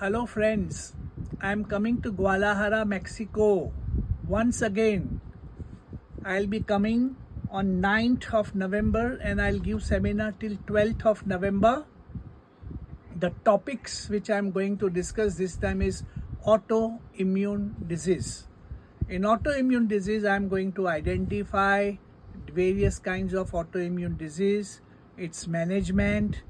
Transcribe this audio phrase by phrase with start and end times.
[0.00, 0.94] Hello, friends.
[1.40, 3.72] I'm coming to Guadalajara, Mexico.
[4.28, 5.20] Once again,
[6.24, 7.16] I'll be coming
[7.50, 11.84] on 9th of November and I'll give seminar till 12th of November.
[13.18, 16.04] The topics which I'm going to discuss this time is
[16.46, 18.46] autoimmune disease.
[19.08, 21.94] In autoimmune disease, I'm going to identify
[22.52, 24.80] various kinds of autoimmune disease,
[25.16, 26.42] its management,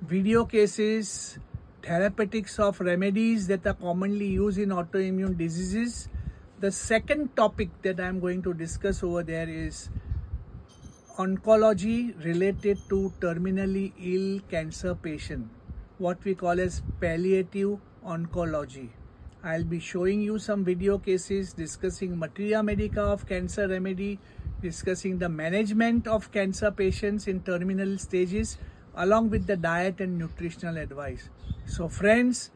[0.00, 1.38] video cases,
[1.86, 6.08] therapeutics of remedies that are commonly used in autoimmune diseases.
[6.58, 9.88] The second topic that I'm going to discuss over there is
[11.16, 15.48] oncology related to terminally ill cancer patient,
[15.98, 18.88] what we call as palliative oncology.
[19.44, 24.18] I'll be showing you some video cases discussing materia medica of cancer remedy,
[24.60, 28.58] discussing the management of cancer patients in terminal stages
[28.96, 31.28] along with the diet and nutritional advice.
[31.66, 32.52] So friends,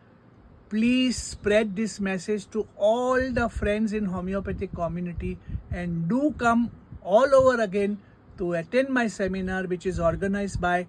[0.68, 5.36] please spread this message to all the friends in homeopathic community
[5.72, 6.70] and do come
[7.02, 7.98] all over again
[8.38, 10.86] to attend my seminar which is organized by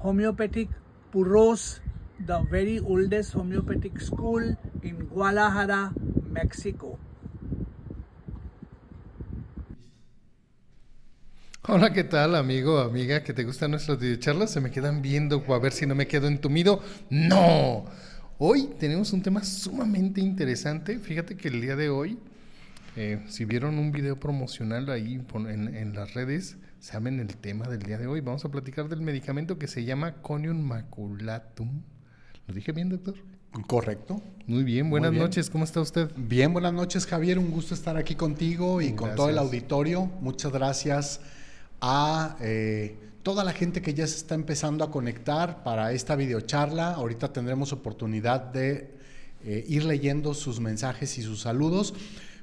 [0.00, 0.68] homeopathic
[1.12, 1.80] puros
[2.26, 5.94] the very oldest homeopathic school in guadalajara
[6.28, 6.98] mexico
[11.68, 13.22] Hola, ¿qué tal, amigo, amiga?
[13.22, 14.50] ¿Que te gustan nuestras videocharlas?
[14.50, 16.82] ¿Se me quedan viendo a ver si no me quedo entumido?
[17.08, 17.84] ¡No!
[18.38, 20.98] Hoy tenemos un tema sumamente interesante.
[20.98, 22.18] Fíjate que el día de hoy,
[22.96, 27.84] eh, si vieron un video promocional ahí en, en, las redes, saben el tema del
[27.84, 28.20] día de hoy.
[28.20, 31.82] Vamos a platicar del medicamento que se llama Conium maculatum.
[32.48, 33.14] ¿Lo dije bien, doctor?
[33.68, 34.20] Correcto.
[34.48, 36.10] Muy bien, buenas noches, ¿cómo está usted?
[36.16, 37.38] Bien, buenas noches, Javier.
[37.38, 40.10] Un gusto estar aquí contigo y con todo el auditorio.
[40.20, 41.20] Muchas gracias
[41.82, 46.92] a eh, toda la gente que ya se está empezando a conectar para esta videocharla.
[46.92, 48.94] Ahorita tendremos oportunidad de
[49.44, 51.92] eh, ir leyendo sus mensajes y sus saludos.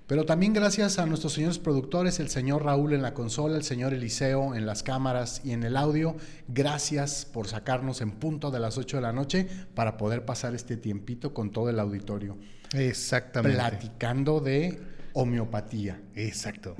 [0.07, 3.93] Pero también gracias a nuestros señores productores, el señor Raúl en la consola, el señor
[3.93, 6.17] Eliseo en las cámaras y en el audio.
[6.47, 10.77] Gracias por sacarnos en punto de las 8 de la noche para poder pasar este
[10.77, 12.37] tiempito con todo el auditorio.
[12.73, 13.55] Exactamente.
[13.55, 14.81] Platicando de
[15.13, 16.01] homeopatía.
[16.15, 16.75] Exacto.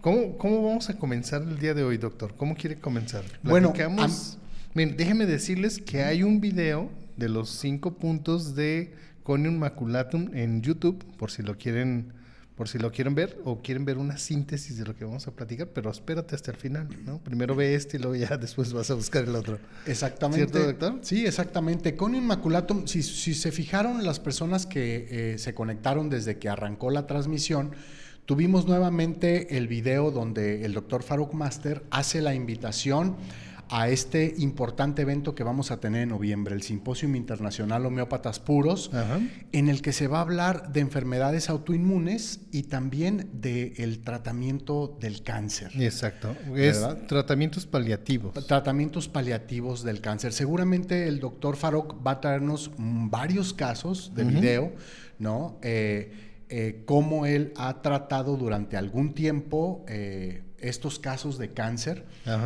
[0.00, 2.34] ¿Cómo, ¿Cómo, vamos a comenzar el día de hoy, doctor?
[2.34, 3.22] ¿Cómo quiere comenzar?
[3.42, 3.74] Bueno,
[4.72, 8.94] Miren, déjenme decirles que hay un video de los cinco puntos de
[9.24, 12.14] Conium Maculatum en YouTube, por si lo quieren,
[12.56, 15.32] por si lo quieren ver o quieren ver una síntesis de lo que vamos a
[15.32, 17.18] platicar, pero espérate hasta el final, ¿no?
[17.18, 19.58] Primero ve este y luego ya después vas a buscar el otro.
[19.84, 20.50] Exactamente.
[20.50, 20.98] ¿Cierto, doctor?
[21.02, 21.94] Sí, exactamente.
[21.94, 26.90] Conium Maculatum, si, si se fijaron las personas que eh, se conectaron desde que arrancó
[26.90, 27.72] la transmisión,
[28.26, 33.16] Tuvimos nuevamente el video donde el doctor Farouk Master hace la invitación
[33.70, 38.90] a este importante evento que vamos a tener en noviembre, el Simposium Internacional Homeópatas Puros,
[39.52, 45.22] en el que se va a hablar de enfermedades autoinmunes y también del tratamiento del
[45.22, 45.70] cáncer.
[45.80, 48.34] Exacto, es tratamientos paliativos.
[48.46, 50.32] Tratamientos paliativos del cáncer.
[50.32, 54.72] Seguramente el doctor Farouk va a traernos varios casos de video,
[55.20, 55.58] ¿no?
[55.62, 62.04] Eh, eh, cómo él ha tratado durante algún tiempo eh, estos casos de cáncer.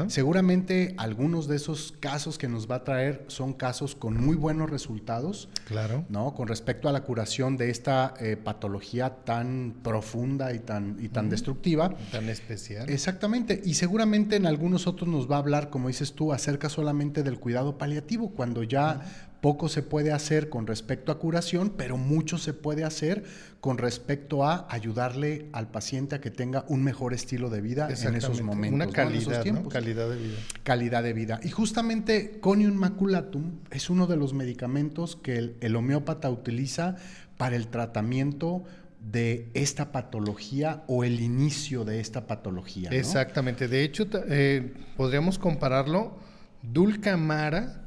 [0.09, 4.71] Seguramente algunos de esos casos que nos va a traer son casos con muy buenos
[4.71, 5.49] resultados.
[5.67, 6.05] Claro.
[6.11, 6.35] ¿no?
[6.35, 11.31] Con respecto a la curación de esta eh, patología tan profunda y tan, y tan
[11.31, 11.95] destructiva.
[12.13, 12.89] Tan especial.
[12.91, 13.61] Exactamente.
[13.65, 17.41] Y seguramente en algunos otros nos va a hablar, como dices tú, acerca solamente del
[17.41, 22.55] cuidado paliativo, cuando ya poco se puede hacer con respecto a curación, pero mucho se
[22.55, 23.25] puede hacer
[23.61, 28.15] con respecto a ayudarle al paciente a que tenga un mejor estilo de vida en
[28.15, 28.75] esos momentos.
[28.75, 30.39] Una calidad, calidad de vida.
[30.63, 31.41] Calidad de vida.
[31.43, 36.97] Y justamente Conium maculatum es uno de los medicamentos que el, homeópata utiliza
[37.37, 38.65] para el tratamiento
[39.13, 42.89] de esta patología o el inicio de esta patología.
[42.89, 43.69] Exactamente.
[43.69, 46.17] De hecho, eh, podríamos compararlo
[46.63, 47.84] dulcamara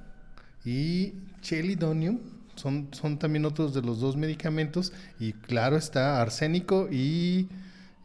[0.68, 2.20] y chelidonium
[2.56, 4.92] son, son también otros de los dos medicamentos.
[5.18, 7.48] Y claro está arsénico y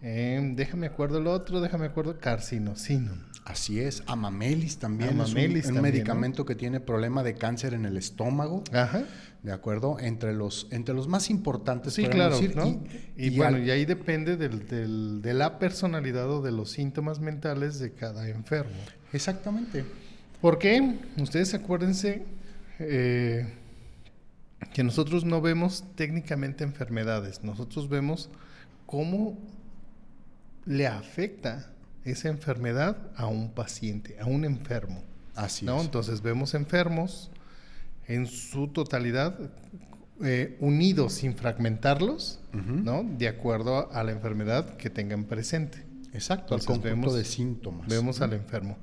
[0.01, 3.15] eh, déjame acuerdo el otro, déjame acuerdo carcinosino.
[3.45, 8.63] Así es, amamelis también es un, medicamento que tiene problema de cáncer en el estómago.
[8.73, 9.03] Ajá.
[9.43, 9.99] ¿De acuerdo?
[9.99, 11.95] Entre los, entre los más importantes.
[11.95, 12.39] Sí, claro.
[13.17, 17.81] Y, bueno, y ahí depende del, del, de la personalidad o de los síntomas mentales
[17.81, 18.79] de cada enfermo.
[19.13, 19.85] Exactamente.
[20.41, 21.01] ¿Por qué?
[21.21, 22.23] Ustedes acuérdense
[22.79, 23.53] eh,
[24.73, 28.31] que nosotros no vemos técnicamente enfermedades, nosotros vemos
[28.87, 29.39] cómo
[30.65, 31.73] le afecta
[32.05, 35.03] esa enfermedad a un paciente, a un enfermo.
[35.35, 35.81] Así ¿no?
[35.81, 37.31] Entonces vemos enfermos
[38.07, 39.39] en su totalidad
[40.23, 43.03] eh, unidos sin fragmentarlos, ¿no?
[43.03, 45.85] De acuerdo a la enfermedad que tengan presente.
[46.13, 47.89] Exacto, el conjunto de síntomas.
[47.89, 48.77] Vemos al enfermo.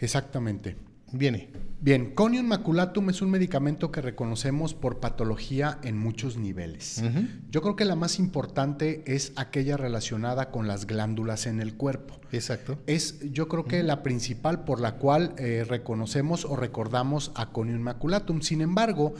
[0.00, 0.76] Exactamente.
[1.12, 1.48] Viene.
[1.80, 7.02] Bien, Conium maculatum es un medicamento que reconocemos por patología en muchos niveles.
[7.50, 12.20] Yo creo que la más importante es aquella relacionada con las glándulas en el cuerpo.
[12.32, 12.78] Exacto.
[12.88, 17.80] Es, yo creo que la principal por la cual eh, reconocemos o recordamos a Conium
[17.80, 18.40] maculatum.
[18.40, 19.14] Sin embargo,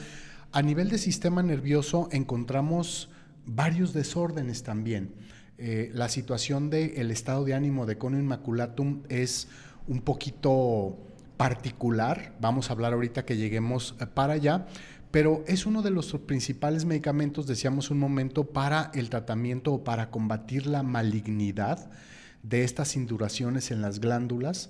[0.50, 3.08] a nivel de sistema nervioso encontramos
[3.46, 5.12] varios desórdenes también.
[5.58, 9.46] Eh, la situación del estado de ánimo de Conium maculatum es
[9.86, 10.98] un poquito
[11.38, 14.66] particular, vamos a hablar ahorita que lleguemos eh, para allá,
[15.10, 20.10] pero es uno de los principales medicamentos, decíamos un momento, para el tratamiento o para
[20.10, 21.90] combatir la malignidad
[22.42, 24.68] de estas induraciones en las glándulas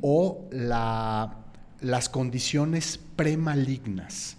[0.00, 4.38] o las condiciones premalignas.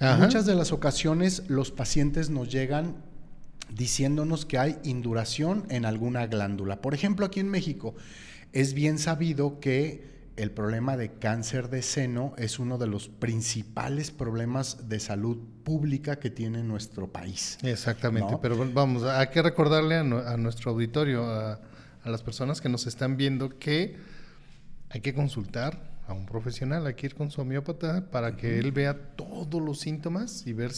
[0.00, 2.96] En muchas de las ocasiones los pacientes nos llegan
[3.72, 6.80] diciéndonos que hay induración en alguna glándula.
[6.80, 7.94] Por ejemplo, aquí en México
[8.52, 14.10] es bien sabido que el problema de cáncer de seno es uno de los principales
[14.10, 17.58] problemas de salud pública que tiene nuestro país.
[17.62, 21.60] Exactamente, pero vamos, hay que recordarle a, nuestro auditorio, a,
[22.04, 23.96] las personas que nos están viendo, que
[24.90, 28.70] hay que consultar a un profesional, hay que ir con su homeópata para que él
[28.70, 30.70] vea todos los síntomas y ver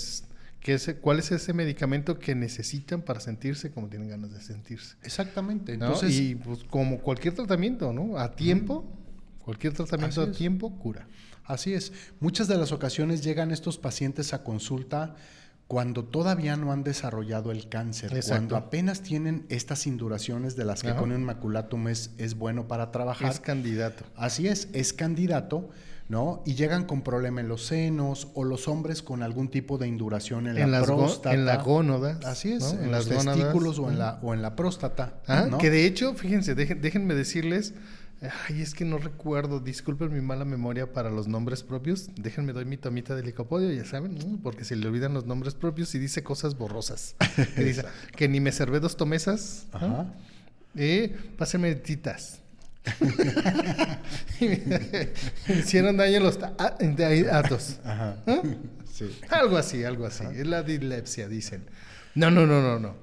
[0.60, 4.96] qué cuál es ese medicamento que necesitan para sentirse como tienen ganas de sentirse.
[5.02, 5.74] Exactamente.
[5.74, 8.16] Entonces, Y pues, como cualquier tratamiento, ¿no?
[8.16, 8.98] A tiempo.
[9.48, 11.08] Cualquier tratamiento a tiempo cura.
[11.46, 11.94] Así es.
[12.20, 15.14] Muchas de las ocasiones llegan estos pacientes a consulta
[15.66, 20.94] cuando todavía no han desarrollado el cáncer, cuando apenas tienen estas induraciones de las que
[20.94, 23.32] con un maculatum es, es bueno para trabajar.
[23.32, 24.04] Es candidato.
[24.16, 25.70] Así es, es candidato,
[26.10, 26.42] ¿no?
[26.44, 30.46] Y llegan con problema en los senos o los hombres con algún tipo de induración
[30.46, 31.32] en, la próstata.
[31.32, 32.20] En la gónoda.
[32.26, 35.22] Así es, en, los testículos o en, la, o en la próstata.
[35.26, 37.72] Ah, que de hecho, fíjense, déjenme decirles
[38.20, 42.10] Ay, es que no recuerdo, disculpen mi mala memoria para los nombres propios.
[42.16, 45.94] Déjenme doy mi tomita de licopodio, ya saben, porque se le olvidan los nombres propios
[45.94, 47.14] y dice cosas borrosas.
[47.54, 47.84] que, dice,
[48.16, 49.66] que ni me servé dos tomesas.
[49.72, 50.12] Ajá.
[50.74, 52.40] Eh, pásenme titas.
[55.48, 57.78] hicieron daño los datos.
[57.84, 58.16] Ajá.
[58.92, 59.16] Sí.
[59.30, 60.24] Algo así, algo así.
[60.34, 61.64] Es la dilepsia, dicen.
[62.16, 62.96] No, no, no, no, no.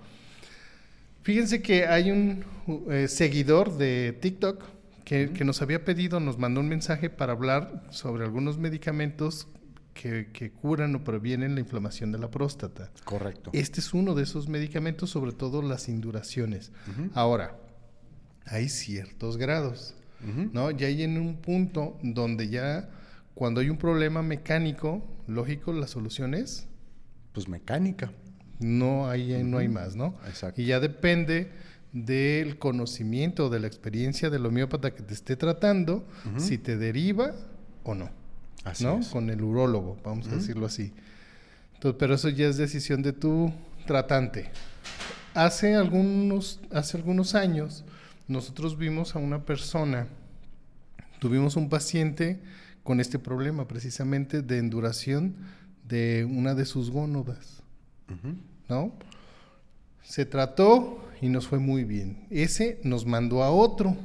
[1.23, 2.43] Fíjense que hay un
[2.89, 4.74] eh, seguidor de TikTok
[5.05, 9.47] que, nos había pedido, nos mandó un mensaje para hablar sobre algunos medicamentos
[9.93, 12.91] que, curan o previenen la inflamación de la próstata.
[13.05, 13.51] Correcto.
[13.53, 16.71] Este es uno de esos medicamentos, sobre todo las induraciones.
[17.13, 17.55] Ahora,
[18.45, 19.93] hay ciertos grados,
[20.51, 20.71] ¿no?
[20.71, 22.89] Ya hay en un punto donde ya,
[23.35, 26.67] cuando hay un problema mecánico, lógico, la solución es...
[27.31, 28.11] Pues mecánica.
[28.59, 30.17] No hay, no hay más, ¿no?
[30.25, 30.61] Exacto.
[30.61, 31.51] Y ya depende
[31.95, 36.05] del conocimiento, de la experiencia del homeópata que te esté tratando,
[36.35, 37.33] si te deriva
[37.83, 38.09] o no.
[38.65, 38.99] Así ¿no?
[39.11, 40.91] Con el urólogo, vamos a decirlo así.
[41.75, 43.53] Entonces, pero eso ya es decisión de tu
[43.87, 44.49] tratante.
[45.33, 47.85] Hace algunos, hace algunos años,
[48.27, 50.07] nosotros vimos a una persona,
[51.19, 52.41] tuvimos un paciente
[52.83, 55.35] con este problema precisamente de enduración
[55.87, 57.63] de una de sus gónodas,
[58.67, 58.91] ¿no?
[60.05, 62.27] Se trató y nos fue muy bien.
[62.29, 63.95] Ese nos mandó a otro,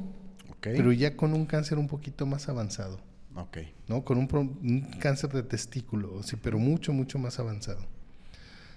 [0.59, 2.99] pero ya con un cáncer un poquito más avanzado.
[3.33, 3.73] Okay.
[3.87, 4.03] ¿no?
[4.03, 7.79] Con un, cáncer de testículo, sí, pero mucho, mucho más avanzado.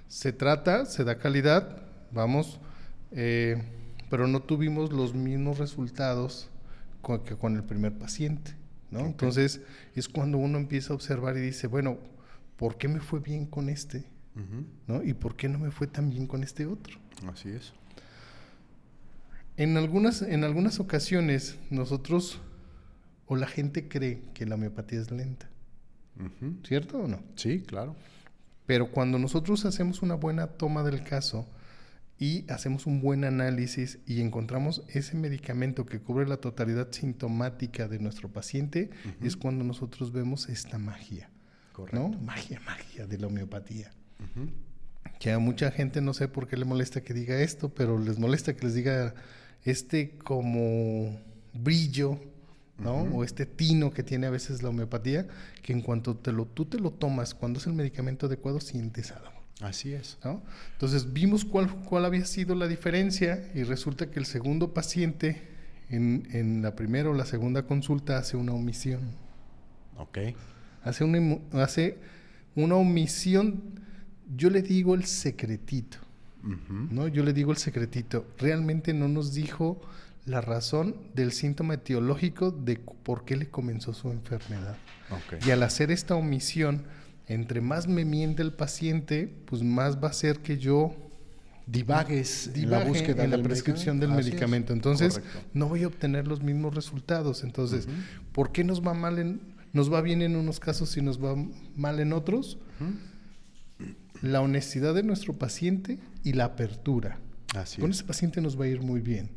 [0.07, 2.61] Se trata, se da calidad, vamos,
[3.11, 3.61] eh,
[4.11, 6.49] pero no tuvimos los mismos resultados
[7.25, 8.53] que con el primer paciente.
[8.91, 9.01] ¿no?
[9.01, 9.61] Entonces
[9.95, 11.99] es cuando uno empieza a observar y dice, bueno,
[12.57, 14.05] ¿por qué me fue bien con este?
[14.87, 15.03] ¿No?
[15.03, 16.99] ¿Y por qué no me fue tan bien con este otro?
[17.31, 17.73] Así es.
[19.57, 22.41] En algunas, en algunas ocasiones nosotros
[23.27, 25.49] o la gente cree que la homeopatía es lenta.
[26.65, 27.21] ¿Cierto o no?
[27.37, 27.97] Sí, claro.
[28.67, 31.49] Pero cuando nosotros hacemos una buena toma del caso
[32.19, 37.99] y hacemos un buen análisis y encontramos ese medicamento que cubre la totalidad sintomática de
[37.99, 41.31] nuestro paciente, es cuando nosotros vemos esta magia.
[41.73, 42.01] Correcto.
[42.01, 42.21] ¿no?
[42.21, 43.91] Magia, magia de la homeopatía
[45.19, 48.19] que a mucha gente no sé por qué le molesta que diga esto, pero les
[48.19, 49.15] molesta que les diga
[49.65, 51.19] este como
[51.53, 52.21] brillo,
[52.79, 53.03] ¿no?
[53.03, 55.27] O este tino que tiene a veces la homeopatía,
[55.63, 59.13] que en cuanto te lo, tú te lo tomas, cuando es el medicamento adecuado, sientes
[59.13, 59.33] algo.
[59.61, 60.19] Así es.
[60.25, 60.43] ¿no?
[60.73, 65.43] Entonces vimos cuál, cuál había sido la diferencia y resulta que el segundo paciente
[65.91, 69.01] en, en la primera o la segunda consulta hace una omisión.
[69.97, 70.19] Ok.
[70.83, 71.99] Hace una, hace
[72.57, 73.84] una omisión
[74.37, 75.99] yo le digo el secretito,
[76.91, 77.09] ¿no?
[77.09, 78.27] Yo le digo el secretito.
[78.39, 79.81] Realmente no nos dijo
[80.27, 84.77] la razón del síntoma etiológico de por qué le comenzó su enfermedad.
[85.47, 86.83] Y al hacer esta omisión,
[87.27, 90.95] entre más me miente el paciente, pues más va a ser que yo
[91.67, 94.73] divagues en la búsqueda en la prescripción del medicamento.
[94.73, 95.21] Entonces,
[95.53, 97.43] no voy a obtener los mismos resultados.
[97.45, 97.89] Entonces,
[98.33, 99.41] ¿por qué nos va mal en,
[99.73, 101.35] nos va bien en unos casos y nos va
[101.77, 102.59] mal en otros?
[104.25, 107.19] La honestidad de nuestro paciente y la apertura.
[107.79, 109.31] Con ese paciente nos va a ir muy bien.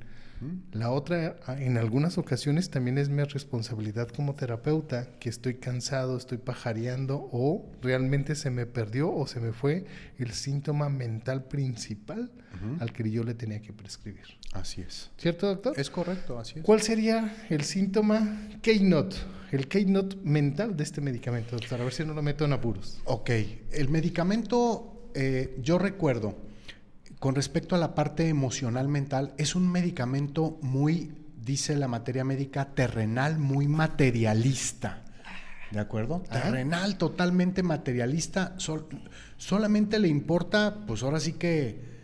[0.71, 6.37] La otra, en algunas ocasiones también es mi responsabilidad como terapeuta, que estoy cansado, estoy
[6.37, 9.85] pajareando o realmente se me perdió o se me fue
[10.17, 12.31] el síntoma mental principal
[12.79, 14.25] al que yo le tenía que prescribir.
[14.53, 15.11] Así es.
[15.17, 15.79] ¿Cierto, doctor?
[15.79, 16.65] Es correcto, así es.
[16.65, 19.15] ¿Cuál sería el síntoma Keynote,
[19.51, 21.81] el Keynote mental de este medicamento, doctor?
[21.81, 22.99] A ver si no lo meto en apuros.
[23.05, 23.29] Ok,
[23.71, 26.46] el medicamento, eh, yo recuerdo,
[27.19, 31.11] con respecto a la parte emocional mental, es un medicamento muy,
[31.43, 35.03] dice la materia médica, terrenal, muy materialista.
[35.71, 36.23] ¿De acuerdo?
[36.31, 38.55] Terrenal, totalmente materialista.
[39.37, 41.97] solamente le importa, pues ahora sí que,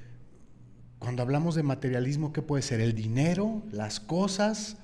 [1.00, 2.82] cuando hablamos de materialismo, ¿qué puede ser?
[2.82, 4.78] El dinero, las cosas,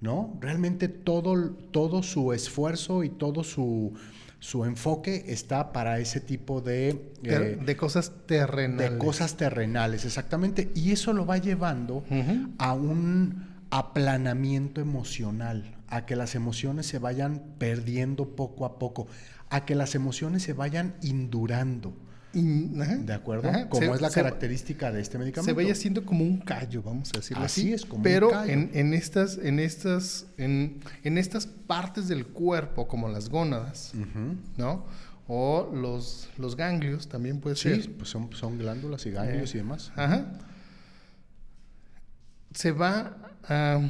[0.00, 0.36] ¿no?
[0.40, 3.94] Realmente todo, todo su esfuerzo y todo su,
[4.38, 7.12] su enfoque está para ese tipo de...
[7.22, 8.92] Eh, de cosas terrenales.
[8.92, 10.70] De cosas terrenales, exactamente.
[10.74, 12.04] Y eso lo va llevando
[12.58, 19.06] a un aplanamiento emocional, a que las emociones se vayan perdiendo poco a poco,
[19.50, 21.94] a que las emociones se vayan indurando.
[22.42, 23.50] ¿De acuerdo?
[23.68, 25.50] Como es la característica de este medicamento.
[25.50, 27.62] Se vaya haciendo como un callo, vamos a decirlo así.
[27.62, 28.52] Así es, como Pero un callo.
[28.52, 33.92] En, en, estas, en estas, en, en, estas partes del cuerpo, como las gónadas,
[34.56, 34.84] ¿no?
[35.28, 37.82] O los, los ganglios también puede ser.
[37.82, 39.92] Sí, pues son, son glándulas y ganglios y demás.
[39.96, 40.26] Ajá.
[42.52, 43.80] Se va a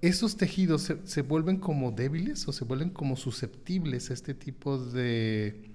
[0.00, 4.76] esos tejidos se, se, vuelven como débiles o se vuelven como susceptibles a este tipo
[4.76, 5.73] de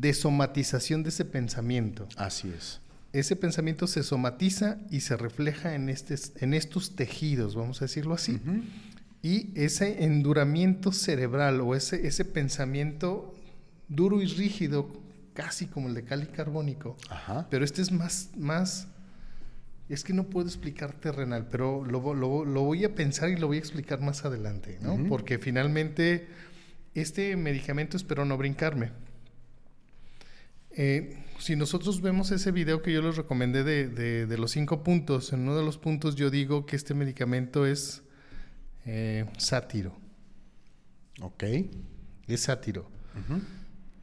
[0.00, 2.08] de somatización de ese pensamiento.
[2.16, 2.80] Así es.
[3.12, 8.14] Ese pensamiento se somatiza y se refleja en, este, en estos tejidos, vamos a decirlo
[8.14, 8.40] así.
[9.22, 13.34] Y ese enduramiento cerebral o ese, ese pensamiento
[13.88, 14.90] duro y rígido,
[15.32, 16.96] casi como el de cali carbónico,
[17.50, 18.88] pero este es más, más,
[19.88, 23.46] es que no puedo explicar terrenal, pero lo, lo, lo, voy a pensar y lo
[23.46, 24.98] voy a explicar más adelante, ¿no?
[25.08, 26.28] Porque finalmente
[26.94, 28.90] este medicamento espero no brincarme.
[30.80, 35.40] Eh, si nosotros vemos ese video que yo les recomendé de, los cinco puntos, en
[35.40, 38.02] uno de los puntos yo digo que este medicamento es
[38.86, 39.98] eh, sátiro.
[41.20, 41.42] Ok.
[42.28, 42.88] Es sátiro.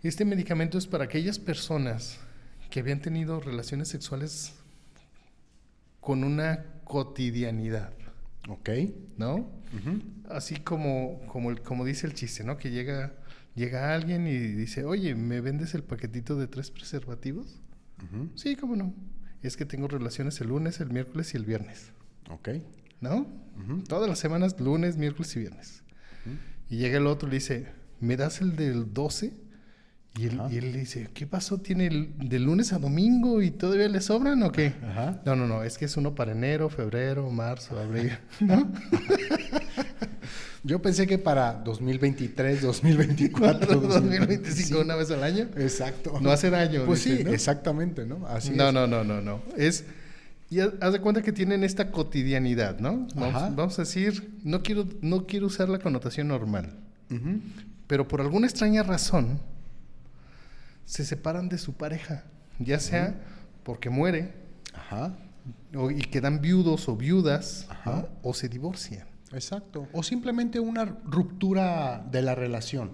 [0.04, 2.20] Este medicamento es para aquellas personas
[2.70, 4.54] que habían tenido relaciones sexuales
[6.02, 7.94] con una cotidianidad.
[8.50, 8.70] Ok.
[9.16, 9.50] ¿No?
[10.30, 12.58] Así como, como, dice el chiste, ¿no?
[12.58, 13.14] Que llega
[13.56, 17.62] llega alguien y dice, oye, ¿me vendes el paquetito de tres preservativos?
[18.36, 18.94] Sí, cómo no.
[19.42, 21.92] Es que tengo relaciones el lunes, el miércoles y el viernes.
[22.30, 22.50] Ok.
[23.02, 23.28] ¿No?
[23.88, 25.84] Todas las semanas, lunes, miércoles y viernes.
[26.70, 27.68] Y llega el otro y le dice,
[28.00, 29.34] ¿me das el del 12?
[30.18, 31.60] Y él, y él, le dice, ¿qué pasó?
[31.60, 34.74] ¿Tiene el, de lunes a domingo y todavía le sobran o qué?
[35.26, 38.72] No, no, no, es que es uno para enero, febrero, marzo, abril, ¿no?
[40.66, 45.48] Yo pensé que para 2023, 2024, 2025, una vez al año.
[45.58, 46.20] Exacto.
[46.20, 46.86] No hace daño.
[46.86, 48.26] Pues sí, exactamente, ¿no?
[48.28, 49.44] Así no, no, no, no, no.
[49.56, 49.86] Es
[50.50, 53.08] y haz de cuenta que tienen esta cotidianidad, ¿no?
[53.16, 56.72] Vamos, a decir, no quiero, no quiero usar la connotación normal,
[57.88, 59.40] pero por alguna extraña razón
[60.86, 62.24] se separan de su pareja,
[62.60, 63.16] ya sea
[63.64, 64.34] porque muere,
[65.76, 67.68] O, y quedan viudos o viudas,
[68.22, 69.15] o se divorcian.
[69.36, 69.88] Exacto.
[69.94, 72.92] O simplemente una ruptura de la relación.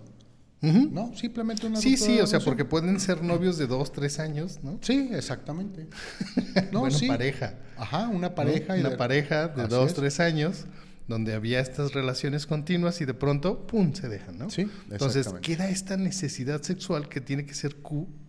[0.62, 1.12] ¿No?
[1.16, 4.78] Simplemente una Sí, sí, o sea, porque pueden ser novios de dos, tres años, ¿no?
[4.82, 5.88] Sí, exactamente.
[6.72, 7.56] no, bueno, pareja.
[7.78, 8.76] Ajá, una pareja.
[8.76, 10.66] Una pareja de dos, tres años
[11.08, 14.50] donde había estas relaciones continuas y de pronto, ¡pum!, se dejan, ¿no?
[14.50, 17.78] Sí, Entonces queda esta necesidad sexual que tiene que ser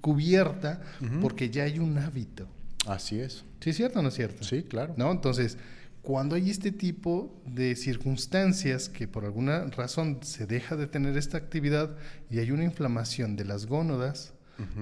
[0.00, 0.80] cubierta
[1.20, 2.48] porque ya hay un hábito.
[2.86, 3.44] Así es.
[3.60, 4.42] ¿Sí es cierto o no es cierto?
[4.42, 4.94] Sí, claro.
[4.96, 5.12] ¿No?
[5.12, 5.56] Entonces,
[6.02, 11.38] cuando hay este tipo de circunstancias que por alguna razón se deja de tener esta
[11.38, 11.96] actividad
[12.28, 14.34] y hay una inflamación de las gónodas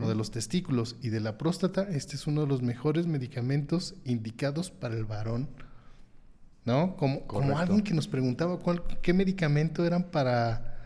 [0.03, 3.95] o de los testículos y de la próstata, este es uno de los mejores medicamentos
[4.05, 5.49] indicados para el varón.
[6.67, 6.97] ¿No?
[6.97, 10.77] Como, como alguien que nos preguntaba cuál, qué medicamento eran para,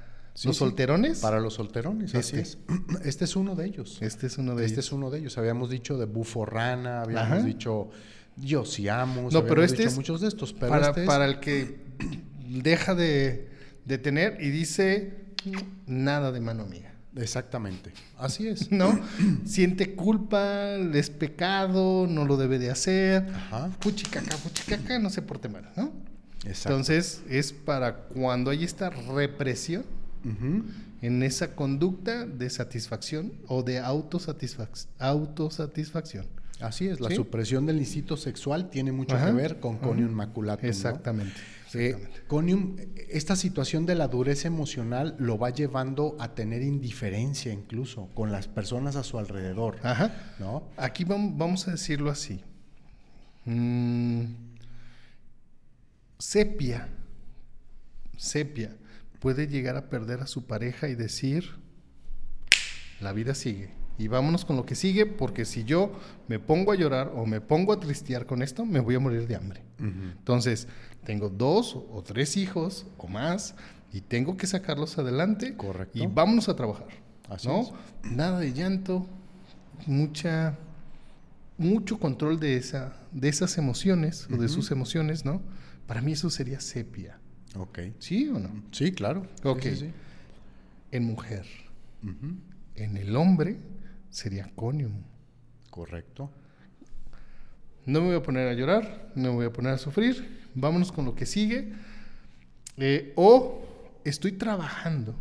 [0.45, 1.21] ¿Los solterones?
[1.21, 2.41] Para los solterones, así Este.
[2.41, 2.59] es.
[3.05, 3.99] Este es uno de ellos.
[4.01, 4.87] Este es uno de Este ellos.
[4.87, 5.39] es uno de ellos.
[5.39, 7.43] Habíamos dicho de buforrana, habíamos Ajá.
[7.43, 7.91] dicho
[8.37, 10.53] yosiamus, No, pero este es muchos de estos.
[10.53, 11.79] Pero para, este es- para el que
[12.49, 13.49] deja de,
[13.85, 15.15] de tener y dice
[15.87, 16.93] nada de mano amiga.
[17.17, 17.93] Exactamente.
[18.19, 18.71] Así es.
[18.73, 18.99] ¿No?
[19.45, 23.29] Siente culpa, es pecado, no lo debe de hacer.
[23.33, 23.71] Ajá.
[23.81, 25.93] Fuchicaca, fuchicaca, no se porte mal, ¿no?
[26.45, 26.71] Exacto.
[26.71, 29.85] Entonces, es para cuando hay esta represión
[31.03, 36.27] en esa conducta de satisfacción o de autosatisfac- autosatisfacción.
[36.67, 37.01] Así es.
[37.01, 37.17] La ¿Sí?
[37.17, 39.27] supresión del instinto sexual tiene mucho Ajá.
[39.27, 40.65] que ver con conium maculatum.
[40.65, 40.69] ¿no?
[40.71, 41.41] Exactamente.
[41.75, 42.21] Eh, exactamente.
[42.29, 42.77] conium,
[43.11, 48.47] esta situación de la dureza emocional lo va llevando a tener indiferencia incluso con las
[48.49, 49.79] personas a su alrededor.
[49.83, 50.35] Ajá.
[50.39, 50.69] ¿No?
[50.77, 52.41] Aquí vam- vamos a decirlo así.
[53.45, 54.25] Mm,
[56.19, 56.89] sepia,
[58.17, 58.77] sepia,
[59.21, 61.45] puede llegar a perder a su pareja y decir,
[63.01, 63.71] la vida sigue.
[63.97, 65.93] Y vámonos con lo que sigue, porque si yo
[66.27, 69.27] me pongo a llorar o me pongo a tristear con esto, me voy a morir
[69.27, 69.63] de hambre.
[69.79, 70.67] Entonces,
[71.05, 73.55] tengo dos o tres hijos o más
[73.93, 75.57] y tengo que sacarlos adelante.
[75.57, 75.99] Correcto.
[75.99, 76.89] Y vámonos a trabajar.
[77.29, 77.61] Así ¿no?
[77.61, 77.73] es.
[78.11, 79.07] Nada de llanto,
[79.87, 80.59] mucha
[81.57, 85.41] mucho control de esa de esas emociones o de sus emociones, ¿no?
[85.87, 87.21] Para mí eso sería sepia.
[87.57, 87.79] Ok.
[88.01, 88.51] ¿Sí o no?
[88.73, 89.27] Sí, claro.
[89.45, 89.63] Ok.
[89.63, 89.91] sí, sí.
[90.91, 91.47] En mujer,
[92.77, 93.59] en el hombre
[94.15, 95.03] sería conium.
[95.71, 96.31] Correcto.
[97.85, 100.49] No me voy a poner a llorar, no me voy a poner a sufrir.
[100.55, 101.73] Vámonos con lo que sigue.
[102.77, 103.67] Eh, o
[104.05, 105.15] estoy trabajando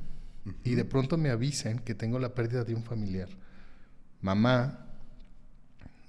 [0.64, 3.30] y de pronto me avisan que tengo la pérdida de un familiar.
[4.22, 4.86] Mamá,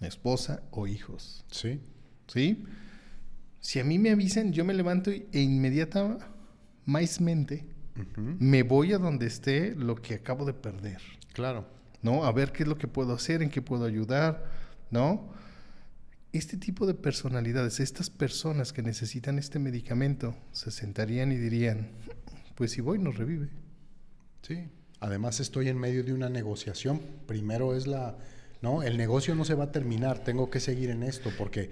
[0.01, 1.45] esposa o hijos.
[1.51, 1.81] Sí.
[2.29, 2.65] ¿Sí?
[3.61, 6.27] Si a mí me avisan, yo me levanto e inmediatamente
[6.87, 8.37] Ujú.
[8.39, 11.01] me voy a donde esté lo que acabo de perder.
[11.33, 11.74] Claro.
[12.05, 12.25] ¿No?
[12.25, 14.45] A ver qué es lo que puedo hacer, en qué puedo ayudar,
[14.91, 15.33] ¿no?
[16.33, 21.89] Este tipo de personalidades, estas personas que necesitan este medicamento, se sentarían y dirían,
[22.55, 23.49] pues si voy, nos revive.
[24.43, 24.69] Sí.
[25.01, 27.01] Además estoy en medio de una negociación.
[27.27, 28.19] Primero es la,
[28.63, 30.19] no, el negocio no se va a terminar.
[30.19, 31.71] Tengo que seguir en esto porque,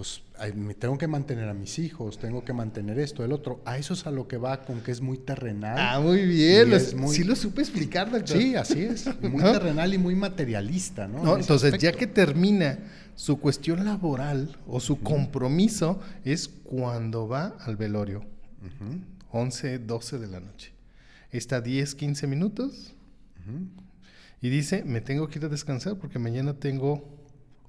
[0.00, 0.22] pues,
[0.54, 3.60] me tengo que mantener a mis hijos, tengo que mantener esto, el otro.
[3.66, 5.76] A eso es a lo que va con que es muy terrenal.
[5.78, 8.38] Ah, muy bien, muy- sí lo supe explicar, doctor.
[8.38, 9.04] Sí, así es.
[9.20, 9.52] Muy ¿No?
[9.52, 11.18] terrenal y muy materialista, ¿no?
[11.22, 12.78] No, En ese entonces, ya que termina
[13.14, 18.24] su cuestión laboral o su compromiso, es cuando va al velorio.
[19.32, 20.72] 11, 12 de la noche.
[21.30, 22.94] Está 10, 15 minutos
[24.40, 27.19] y dice, me tengo que ir a descansar porque mañana tengo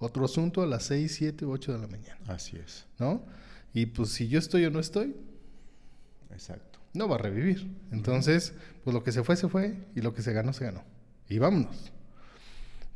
[0.02, 2.86] otro asunto a las 6, 7, 8 de la mañana, Así es.
[3.00, 3.24] ¿no?
[3.74, 5.16] Y pues si yo estoy o no estoy,
[6.32, 6.80] Exacto.
[6.94, 7.72] no va a revivir.
[7.92, 10.84] Entonces, pues lo que se fue, se fue y lo que se ganó, se ganó.
[11.30, 11.92] Y vámonos.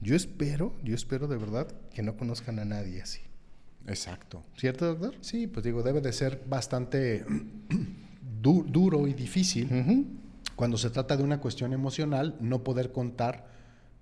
[0.02, 3.22] Yo espero, yo espero de verdad que no conozcan a nadie así.
[3.88, 4.44] Exacto.
[4.58, 5.16] ¿Cierto, doctor?
[5.22, 7.26] Sí, pues digo, debe de ser bastante
[8.42, 9.70] du- duro y difícil
[10.56, 13.48] cuando se trata de una cuestión emocional no poder contar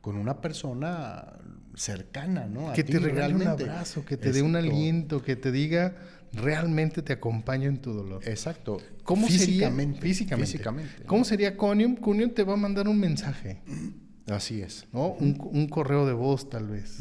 [0.02, 1.34] con una persona
[1.76, 2.70] cercana, ¿no?
[2.70, 5.96] A Que ti te regale un abrazo, que te dé un aliento, que te diga,
[6.34, 8.22] realmente te acompaño en tu dolor.
[8.28, 8.78] Exacto.
[9.04, 10.02] ¿Cómo físicamente, sería?
[10.02, 10.52] Físicamente.
[10.52, 11.04] Físicamente.
[11.06, 11.96] ¿Cómo sería Conium?
[11.96, 13.62] Conium te va a mandar un mensaje,
[14.28, 14.86] Así es.
[14.94, 15.10] ¿no?
[15.10, 17.00] Un, un correo de voz, tal vez.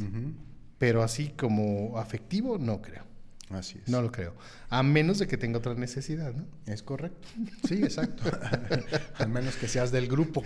[0.78, 3.04] Pero así como afectivo, no creo.
[3.52, 3.88] Así es.
[3.88, 4.34] No lo creo.
[4.70, 6.44] A menos de que tenga otra necesidad, ¿no?
[6.66, 7.28] Es correcto.
[7.68, 8.22] Sí, exacto.
[9.18, 10.42] Al menos que seas del grupo.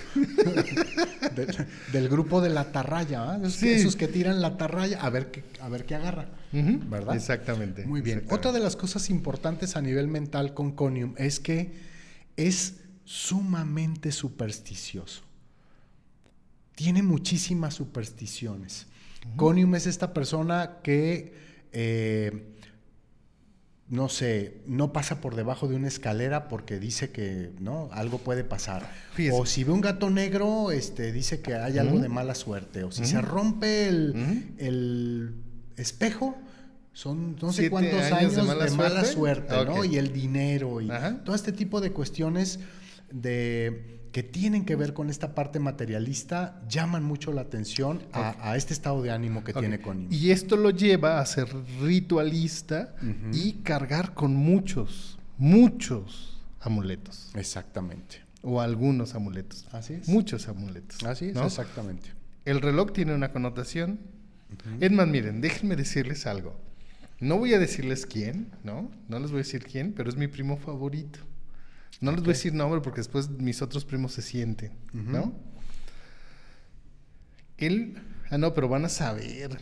[1.35, 3.37] del, del grupo de la tarraya, ¿ah?
[3.38, 3.66] Esos, Sí.
[3.66, 6.29] que, esos que tiran la tarraya a ver qué, a ver qué agarra.
[6.53, 7.14] ¿Verdad?
[7.16, 7.85] Exactamente.
[7.87, 8.19] Muy bien.
[8.19, 8.35] exactamente.
[8.49, 11.73] Otra de las cosas importantes a nivel mental con Conium es que
[12.37, 15.23] es sumamente supersticioso.
[16.75, 18.87] Tiene muchísimas supersticiones.
[19.37, 21.35] Conium es esta persona que,
[21.73, 22.56] eh,
[23.88, 28.42] no sé, no pasa por debajo de una escalera porque dice que no algo puede
[28.42, 28.90] pasar.
[29.12, 29.38] Fíjese.
[29.38, 32.83] O si ve un gato negro, este, dice que hay algo de mala suerte.
[32.83, 35.35] O si se rompe el, el
[35.77, 36.37] espejo,
[36.92, 39.55] son no sé cuántos años años, de de mala mala, suerte.
[39.66, 39.85] ¿no?
[39.85, 41.22] Y el dinero y Ajá.
[41.25, 42.59] todo este tipo de cuestiones
[43.12, 48.57] de que tienen que ver con esta parte materialista llaman mucho la atención a, a
[48.57, 49.59] este estado de ánimo que Ok.
[49.59, 50.09] tiene Connie.
[50.11, 51.47] Y esto lo lleva a ser
[51.83, 52.95] ritualista
[53.35, 57.31] y cargar con muchos, muchos amuletos.
[57.35, 58.23] Exactamente.
[58.41, 59.67] O algunos amuletos.
[59.71, 60.09] Así es.
[60.09, 61.05] Muchos amuletos.
[61.05, 61.45] Así es, ¿no?
[61.45, 62.09] exactamente.
[62.47, 63.99] El reloj tiene una connotación.
[64.81, 66.59] Es más, miren, déjenme decirles algo.
[67.21, 68.91] No voy a decirles quién, ¿no?
[69.09, 71.19] No les voy a decir quién, pero es mi primo favorito.
[72.01, 75.33] No les voy a decir nombre porque después mis otros primos se sienten, ¿no?
[77.57, 77.97] Él,
[78.31, 79.59] ah, no, pero van a saber.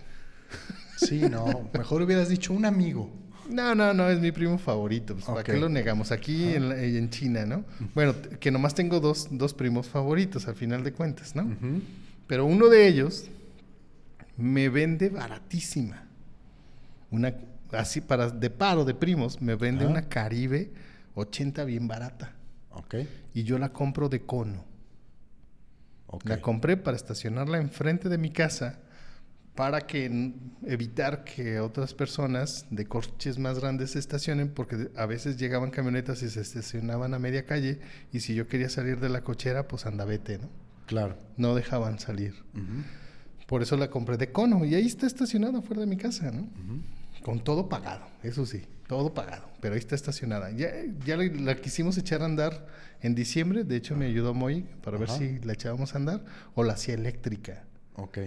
[0.97, 3.13] Sí, no, mejor hubieras dicho un amigo.
[3.49, 5.15] No, no, no, es mi primo favorito.
[5.15, 6.11] Pues, ¿Para qué lo negamos?
[6.11, 7.65] Aquí en, en, China, ¿no?
[7.95, 11.55] Bueno, que nomás tengo dos, dos, primos favoritos al final de cuentas, ¿no?
[12.27, 13.27] Pero uno de ellos
[14.37, 16.05] me vende baratísima.
[17.11, 17.35] Una,
[17.73, 20.73] así para de paro de primos, me vende una Caribe
[21.15, 22.35] 80 bien barata.
[22.71, 22.97] Ok.
[23.33, 24.65] Y yo la compro de cono.
[26.25, 28.79] La compré para estacionarla enfrente de mi casa
[29.55, 30.33] para que
[30.67, 36.23] evitar que otras personas de coches más grandes se estacionen porque a veces llegaban camionetas
[36.23, 37.81] y se estacionaban a media calle
[38.13, 40.49] y si yo quería salir de la cochera pues andavete, ¿no?
[40.87, 41.17] Claro.
[41.37, 42.35] No dejaban salir.
[43.47, 46.49] Por eso la compré de cono y ahí está estacionada fuera de mi casa, ¿no?
[47.25, 50.51] Con todo pagado, eso sí, todo pagado, pero ahí está estacionada.
[50.51, 50.69] Ya,
[51.07, 52.67] ya la, quisimos echar a andar
[53.01, 56.23] en diciembre, de hecho me ayudó Moy para ver si la echábamos a andar
[56.55, 57.65] o la hacía eléctrica.
[57.95, 58.19] Ok.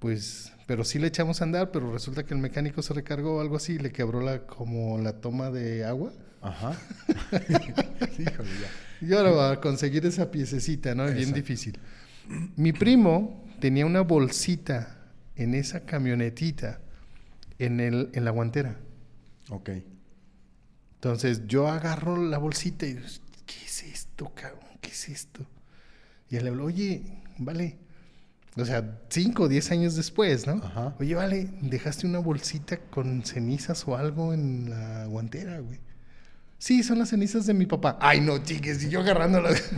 [0.00, 3.40] Pues, pero sí la echamos a andar, pero resulta que el mecánico se recargó o
[3.40, 6.12] algo así y le quebró la, como la toma de agua.
[6.42, 6.78] Ajá.
[8.18, 9.06] Híjole, ya.
[9.06, 11.06] Y ahora va a conseguir esa piececita, ¿no?
[11.06, 11.78] Es bien difícil.
[12.56, 14.98] Mi primo tenía una bolsita
[15.36, 16.80] en esa camionetita
[17.60, 18.76] en, el, en la guantera.
[19.50, 19.70] Ok.
[20.94, 23.06] Entonces yo agarro la bolsita y digo,
[23.46, 24.68] ¿qué es esto, cabrón?
[24.80, 25.46] ¿Qué es esto?
[26.28, 27.02] Y él le habló, oye,
[27.38, 27.78] vale.
[28.56, 30.54] O sea, cinco o diez años después, ¿no?
[30.54, 30.94] Ajá.
[30.98, 35.78] Oye, vale, dejaste una bolsita con cenizas o algo en la guantera, güey.
[36.58, 37.98] Sí, son las cenizas de mi papá.
[38.00, 39.62] Ay, no, chiques, y yo agarrándolas.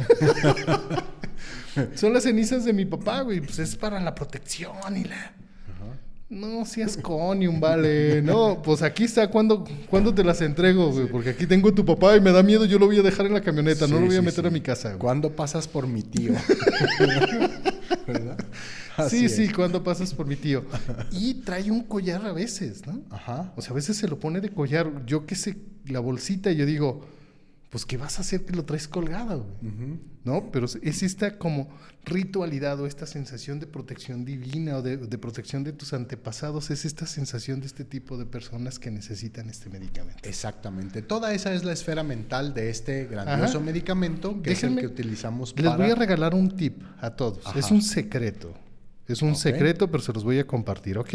[1.95, 3.41] son las cenizas de mi papá, güey.
[3.41, 5.33] Pues es para la protección y la.
[6.33, 8.23] No seas conium, vale.
[8.23, 9.29] No, pues aquí está.
[9.29, 9.67] ¿Cuándo,
[10.15, 11.07] te las entrego, güey?
[11.07, 12.65] Porque aquí tengo a tu papá y me da miedo.
[12.65, 13.87] Yo lo voy a dejar en la camioneta.
[13.87, 14.99] no lo voy a meter a mi casa, güey.
[14.99, 16.33] ¿Cuándo pasas por mi tío?
[18.07, 18.39] ¿Verdad?
[19.11, 20.65] sí, sí, cuando pasas por mi tío.
[21.11, 23.03] Y trae un collar a veces, ¿no?
[23.11, 23.53] Ajá.
[23.55, 25.05] O sea, a veces se lo pone de collar.
[25.05, 27.05] Yo qué sé, la bolsita, y yo digo,
[27.73, 29.47] pues, ¿qué vas a hacer que lo traes colgado?
[30.25, 30.51] ¿No?
[30.53, 31.71] Pero es esta como
[32.05, 37.07] ritualidad o esta sensación de protección divina o de, protección de tus antepasados, es esta
[37.07, 40.29] sensación de este tipo de personas que necesitan este medicamento.
[40.29, 41.01] Exactamente.
[41.01, 45.55] Toda esa es la esfera mental de este grandioso medicamento que es el que utilizamos
[45.55, 45.71] para...
[45.71, 47.43] Les voy a regalar un tip a todos.
[47.57, 48.53] Es un secreto.
[49.09, 51.15] Es un secreto, pero se los voy a compartir, ¿ok?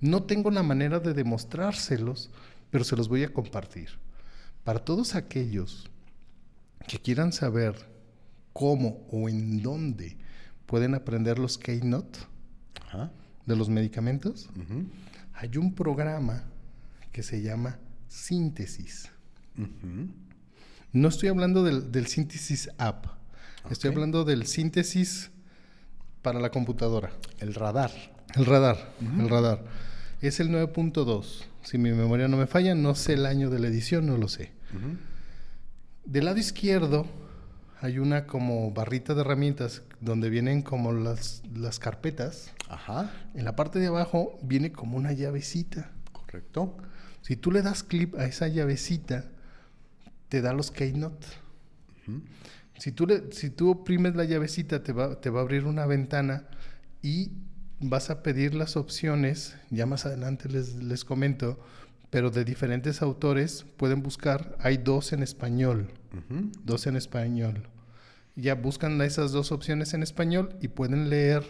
[0.00, 2.30] No tengo la manera de demostrárselos,
[2.70, 3.98] pero se los voy a compartir.
[4.68, 5.88] Para todos aquellos
[6.86, 7.74] que quieran saber
[8.52, 10.18] cómo o en dónde
[10.66, 12.18] pueden aprender los Keynote
[13.46, 14.50] de los medicamentos,
[15.32, 16.44] hay un programa
[17.12, 17.78] que se llama
[18.08, 19.10] Síntesis.
[20.92, 23.06] No estoy hablando del, Síntesis App,
[23.70, 25.30] estoy hablando del Síntesis
[26.20, 27.10] para la computadora.
[27.38, 27.90] El radar.
[28.34, 29.64] El radar, el radar.
[30.20, 31.44] Es el 9.2.
[31.62, 34.28] Si mi memoria no me falla, no sé el año de la edición, no lo
[34.28, 34.57] sé.
[36.04, 37.06] Del lado izquierdo
[37.80, 42.52] hay una como barrita de herramientas donde vienen como las, las carpetas.
[42.68, 43.12] Ajá.
[43.34, 45.90] En la parte de abajo viene como una llavecita.
[46.12, 46.76] Correcto.
[47.22, 49.26] Si tú le das clip a esa llavecita,
[50.28, 51.26] te da los keynote.
[52.78, 56.44] si, tú si tú oprimes la llavecita, te va, te va a abrir una ventana
[57.02, 57.32] y
[57.80, 59.56] vas a pedir las opciones.
[59.70, 61.60] Ya más adelante les, les comento
[62.10, 65.88] pero de diferentes autores pueden buscar, hay dos en español,
[66.64, 67.68] dos en español.
[68.34, 71.44] Ya buscan esas dos opciones en español y pueden leer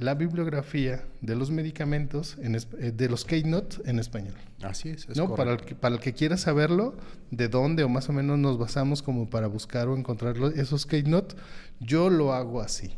[0.00, 4.34] la bibliografía de los medicamentos, en, eh, de los Keynote en español.
[4.62, 5.34] Así es, es ¿No?
[5.34, 6.96] Para el, que, para el que quiera saberlo,
[7.30, 11.36] de dónde o más o menos nos basamos como para buscar o encontrar esos Keynote,
[11.80, 12.96] yo lo hago así.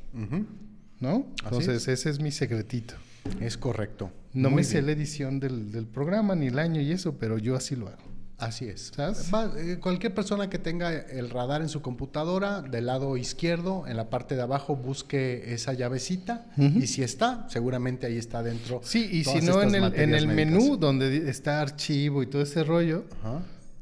[1.01, 1.27] ¿No?
[1.43, 2.95] Entonces, ese es mi secretito.
[3.41, 4.13] Es correcto.
[4.33, 7.77] No me sé la edición del, programa ni el año y eso, pero yo así
[7.77, 8.13] lo hago.
[8.39, 8.93] Así es.
[8.99, 14.11] Eh, cualquier persona que tenga el radar en su computadora, del lado izquierdo, en la
[14.11, 18.81] parte de abajo, busque esa llavecita y si está, seguramente ahí está dentro.
[18.83, 22.65] Sí, y si no, en el, en el menú donde está archivo y todo ese
[22.65, 23.05] rollo,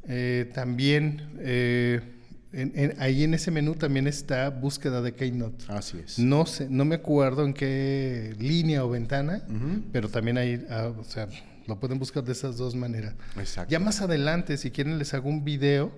[0.05, 2.01] eh, también eh,
[2.99, 5.65] ahí en ese menú también está búsqueda de Keynote.
[5.69, 6.19] Así es.
[6.19, 9.43] No sé, no me acuerdo en qué línea o ventana,
[9.93, 11.29] pero también ahí, ah, o sea,
[11.67, 13.15] lo pueden buscar de esas dos maneras.
[13.39, 13.71] Exacto.
[13.71, 15.93] Ya más adelante, si quieren, les hago un video,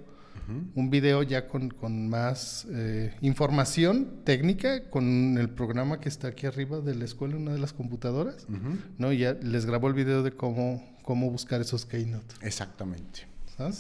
[0.75, 6.47] un video ya con, con más eh, información técnica, con el programa que está aquí
[6.47, 8.47] arriba de la escuela, una de las computadoras,
[8.99, 9.13] ¿no?
[9.13, 12.35] Ya les grabo el video de cómo, cómo buscar esos Keynote.
[12.43, 13.32] Exactamente.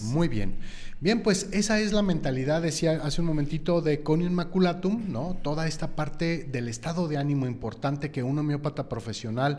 [0.02, 0.56] Muy bien.
[1.00, 5.36] Bien, pues esa es la mentalidad, decía hace un momentito, de Conium Maculatum, ¿no?
[5.42, 9.58] Toda esta parte del estado de ánimo importante que un homeópata profesional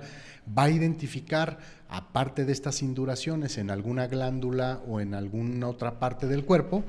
[0.57, 1.59] va a identificar,
[1.89, 6.83] aparte de estas induraciones en alguna glándula o en alguna otra parte del cuerpo,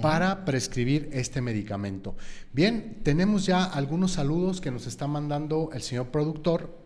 [0.00, 2.16] para prescribir este medicamento.
[2.52, 6.78] Bien, tenemos ya algunos saludos que nos está mandando el señor productor,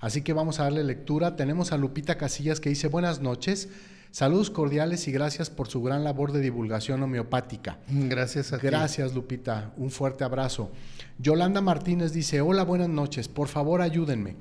[0.00, 1.36] así que vamos a darle lectura.
[1.36, 3.68] Tenemos a Lupita Casillas que dice buenas noches.
[4.16, 7.80] Saludos cordiales y gracias por su gran labor de divulgación homeopática.
[7.86, 9.74] Gracias a Gracias, Lupita.
[9.76, 10.70] Un fuerte abrazo.
[11.18, 13.28] Yolanda Martínez dice, hola, buenas noches.
[13.28, 14.36] Por favor, ayúdenme.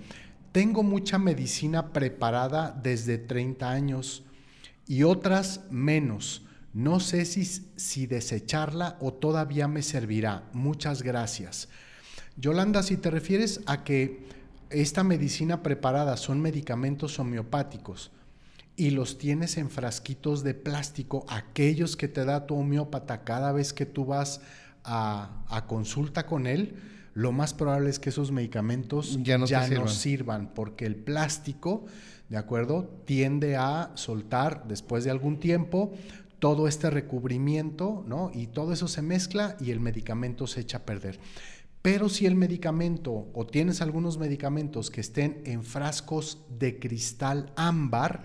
[0.54, 4.24] Tengo mucha medicina preparada desde 30 años
[4.88, 6.46] y otras menos.
[6.72, 10.44] No sé si, si desecharla o todavía me servirá.
[10.54, 11.68] Muchas gracias.
[12.38, 14.26] Yolanda, si te refieres a que
[14.70, 18.12] esta medicina preparada son medicamentos homeopáticos,
[18.78, 23.74] y los tienes en frasquitos de plástico, aquellos que te da tu homeópata cada vez
[23.74, 24.42] que tú vas
[24.84, 26.76] a, consulta con él,
[27.14, 29.88] lo más probable es que esos medicamentos ya no, sirvan.
[29.88, 31.86] sirvan, porque el plástico,
[32.30, 33.02] ¿de acuerdo?
[33.06, 35.94] Tiende a soltar después de algún tiempo
[36.40, 38.32] todo este recubrimiento, ¿no?
[38.34, 41.20] Y todo eso se mezcla y el medicamento se echa a perder.
[41.82, 48.24] Pero si el medicamento o tienes algunos medicamentos que estén en frascos de cristal ámbar,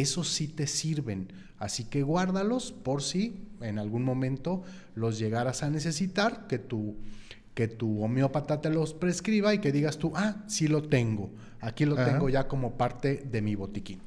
[0.00, 1.28] esos sí te sirven.
[1.58, 4.62] Así que guárdalos por si en algún momento
[4.94, 6.96] los llegaras a necesitar, que tu,
[7.54, 11.30] que tu homeópata te los prescriba y que digas tú, ah, sí lo tengo.
[11.60, 14.00] Aquí lo tengo ya como parte de mi botiquín.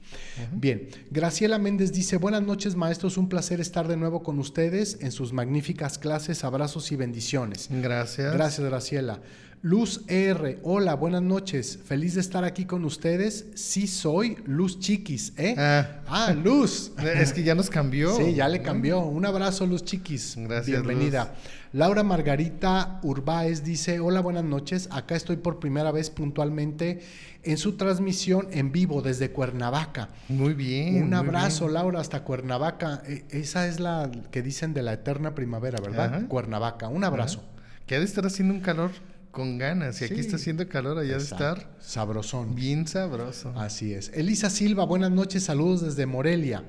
[0.51, 5.11] Bien, Graciela Méndez dice, buenas noches maestros, un placer estar de nuevo con ustedes en
[5.11, 7.67] sus magníficas clases, abrazos y bendiciones.
[7.71, 8.31] Gracias.
[8.31, 9.21] Gracias, Graciela.
[9.63, 11.79] Luz R, hola, buenas noches.
[11.83, 13.47] Feliz de estar aquí con ustedes.
[13.55, 15.55] Sí soy Luz Chiquis, ¿eh?
[15.57, 16.91] Ah, ah Luz.
[17.03, 18.15] Es que ya nos cambió.
[18.15, 18.99] Sí, ya le cambió.
[18.99, 20.35] Un abrazo, Luz Chiquis.
[20.37, 20.67] Gracias.
[20.67, 21.33] Bienvenida.
[21.73, 24.89] Laura Margarita Urbáez dice, hola, buenas noches.
[24.91, 27.01] Acá estoy por primera vez puntualmente
[27.41, 30.09] en su transmisión en vivo desde Cuernavaca.
[30.29, 31.01] Muy bien.
[31.01, 33.01] Un abrazo, Laura, hasta Cuernavaca.
[33.07, 36.27] E, esa es la que dicen de la eterna primavera, ¿verdad?
[36.27, 36.89] Cuernavaca.
[36.89, 37.43] Un abrazo.
[37.87, 38.91] Que ha de estar haciendo un calor
[39.37, 40.01] con ganas.
[40.01, 41.69] Y aquí está haciendo calor, allá de estar.
[41.79, 42.55] Sabrosón.
[42.55, 43.53] Bien sabroso.
[43.55, 44.09] Así es.
[44.15, 46.63] Elisa Silva, buenas noches, saludos desde Morelia.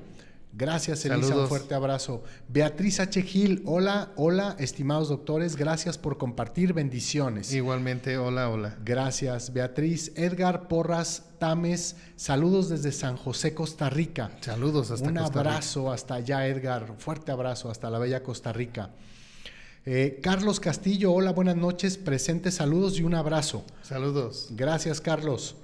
[0.53, 2.23] Gracias, Elisa, un fuerte abrazo.
[2.47, 3.23] Beatriz H.
[3.23, 7.51] Gil, hola, hola, estimados doctores, gracias por compartir, bendiciones.
[7.51, 8.77] Igualmente, hola, hola.
[8.85, 10.11] Gracias, Beatriz.
[10.15, 14.29] Edgar Porras Tames, saludos desde San José, Costa Rica.
[14.41, 18.91] Saludos hasta Un abrazo hasta allá, Edgar, fuerte abrazo hasta la bella Costa Rica.
[19.85, 23.63] Eh, Carlos Castillo, hola, buenas noches, presentes saludos y un abrazo.
[23.81, 24.49] Saludos.
[24.51, 25.55] Gracias, Carlos.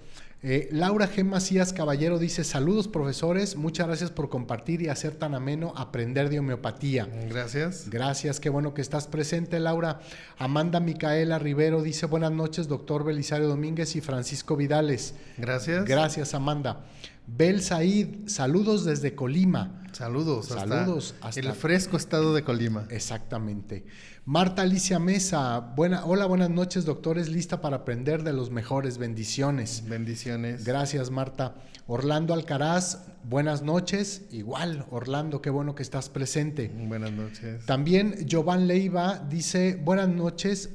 [0.47, 1.23] Eh, Laura G.
[1.23, 6.37] Macías Caballero dice, saludos profesores, muchas gracias por compartir y hacer tan ameno aprender de
[6.37, 7.09] homeopatía.
[7.29, 7.89] Gracias.
[7.89, 10.01] Gracias, qué bueno que estás presente, Laura.
[10.37, 15.15] Amanda Micaela Rivero dice, buenas noches, doctor Belisario Domínguez y Francisco Vidales.
[15.37, 15.83] Gracias.
[15.85, 16.85] Gracias, Amanda.
[17.27, 19.81] Bel Said, saludos desde Colima.
[19.91, 20.47] Saludos.
[20.47, 21.15] Saludos.
[21.21, 22.85] Hasta, el fresco estado de Colima.
[22.89, 23.85] Exactamente.
[24.25, 28.97] Marta Alicia Mesa, buena, hola, buenas noches, doctores, lista para aprender de los mejores.
[28.97, 29.83] Bendiciones.
[29.87, 30.65] Bendiciones.
[30.65, 31.55] Gracias, Marta.
[31.87, 34.25] Orlando Alcaraz, buenas noches.
[34.31, 36.71] Igual, Orlando, qué bueno que estás presente.
[36.75, 37.65] Buenas noches.
[37.65, 40.71] También Jovan Leiva dice, buenas noches,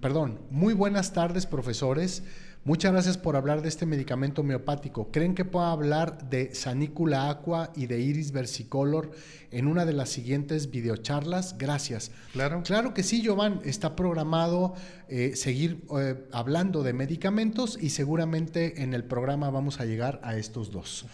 [0.00, 2.24] perdón, muy buenas tardes, profesores.
[2.64, 5.10] Muchas gracias por hablar de este medicamento homeopático.
[5.10, 9.10] ¿Creen que pueda hablar de Sanicula Aqua y de Iris Versicolor
[9.50, 11.58] en una de las siguientes videocharlas?
[11.58, 12.12] Gracias.
[12.32, 12.62] Claro.
[12.62, 13.58] Claro que sí, Giovanni.
[13.64, 14.74] Está programado
[15.08, 20.36] eh, seguir eh, hablando de medicamentos y seguramente en el programa vamos a llegar a
[20.36, 21.06] estos dos.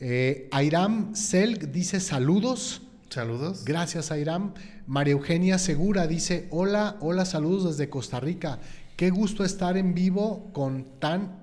[0.00, 2.82] Eh, Airam Selg dice saludos.
[3.08, 3.64] Saludos.
[3.64, 4.52] Gracias, Airam.
[4.86, 8.58] María Eugenia Segura dice, hola, hola, saludos desde Costa Rica.
[8.96, 11.38] Qué gusto estar en vivo con tan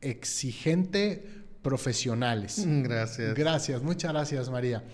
[0.00, 2.64] exigente profesionales.
[2.64, 3.34] Mm, gracias.
[3.34, 4.84] Gracias, muchas gracias María.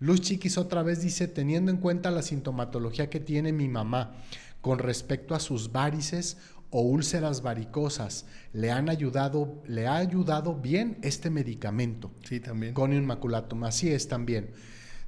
[0.00, 4.16] Luz Chiquis otra vez dice, teniendo en cuenta la sintomatología que tiene mi mamá
[4.62, 6.38] con respecto a sus varices
[6.70, 12.10] o úlceras varicosas, le han ayudado, le ha ayudado bien este medicamento.
[12.26, 12.72] Sí, también.
[12.72, 14.50] Con maculatum, así es también.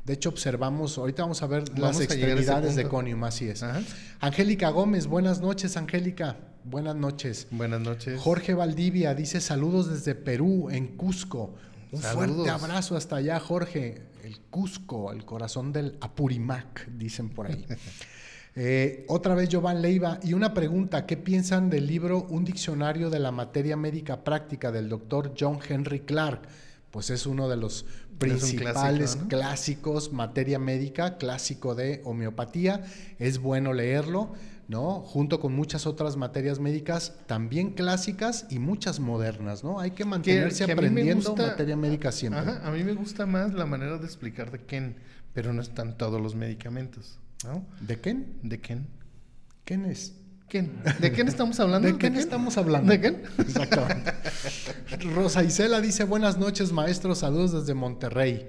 [0.07, 3.65] De hecho, observamos, ahorita vamos a ver las extremidades de Conium, así es.
[4.21, 6.37] Angélica Gómez, buenas noches, Angélica.
[6.63, 7.49] Buenas noches.
[7.51, 8.21] Buenas noches.
[8.21, 11.57] Jorge Valdivia dice saludos desde Perú, en Cusco.
[11.91, 14.03] Un fuerte abrazo hasta allá, Jorge.
[14.23, 17.67] El Cusco, el corazón del Apurimac, dicen por ahí.
[18.59, 20.19] Eh, otra vez Giovanni Leiva.
[20.23, 24.89] Y una pregunta, ¿qué piensan del libro Un diccionario de la materia médica práctica del
[24.89, 26.41] doctor John Henry Clark?
[26.97, 27.85] pues es uno de los
[28.19, 29.29] principales clásico, ¿no?
[29.29, 32.85] clásicos, materia médica, clásico de homeopatía.
[33.19, 34.33] Es bueno leerlo,
[34.69, 35.01] ¿no?
[35.01, 39.79] Junto con muchas otras materias médicas también clásicas y muchas modernas, ¿no?
[39.81, 42.41] Hay que mantenerse que aprendiendo gusta- materia médica siempre.
[42.41, 44.97] Ajá, a mí me gusta más la manera de explicar de Ken,
[45.33, 47.65] pero no están todos los medicamentos, ¿no?
[47.81, 48.39] ¿De Ken?
[48.43, 48.87] ¿De Ken?
[49.65, 50.15] ¿Quién es?
[50.49, 50.73] ¿Quién?
[51.01, 51.89] ¿De quién estamos hablando?
[51.89, 52.91] ¿De quién estamos hablando?
[52.93, 53.23] ¿De quién?
[53.39, 54.13] Exactamente.
[55.15, 58.49] Rosa Isela dice, buenas noches maestros, saludos desde Monterrey.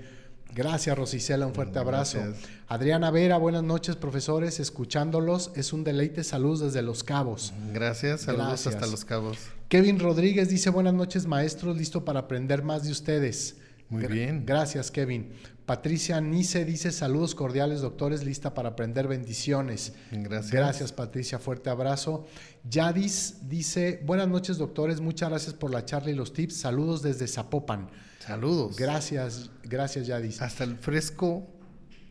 [0.53, 2.19] Gracias Rosicela, un fuerte abrazo.
[2.19, 2.49] Gracias.
[2.67, 7.53] Adriana Vera, buenas noches profesores, escuchándolos, es un deleite, saludos desde Los Cabos.
[7.73, 8.75] Gracias, saludos Gracias.
[8.75, 9.37] hasta Los Cabos.
[9.69, 13.57] Kevin Rodríguez dice, buenas noches maestros, listo para aprender más de ustedes.
[13.89, 14.43] Muy Gra- bien.
[14.45, 15.31] Gracias Kevin.
[15.67, 19.91] Patricia Nice dice, saludos cordiales doctores, lista para aprender bendiciones.
[20.11, 20.51] Gracias.
[20.51, 22.25] Gracias Patricia, fuerte abrazo.
[22.63, 27.27] Yadis dice, buenas noches doctores, muchas gracias por la charla y los tips, saludos desde
[27.27, 27.89] Zapopan.
[28.19, 28.77] Saludos.
[28.77, 30.41] Gracias, gracias Yadis.
[30.41, 31.45] Hasta el fresco,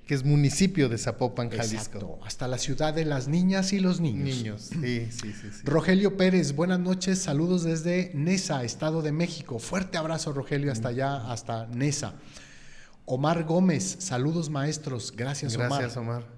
[0.06, 1.76] que es municipio de Zapopan, Jalisco.
[1.76, 4.36] Exacto, hasta la ciudad de las niñas y los niños.
[4.36, 4.62] Niños.
[4.70, 5.48] Sí, sí, sí.
[5.50, 5.62] sí.
[5.64, 9.58] Rogelio Pérez, buenas noches, saludos desde Nesa, Estado de México.
[9.58, 12.16] Fuerte abrazo, Rogelio, hasta allá, hasta Nesa.
[13.06, 16.22] Omar Gómez, saludos maestros, gracias, Gracias, Omar.
[16.22, 16.36] Omar.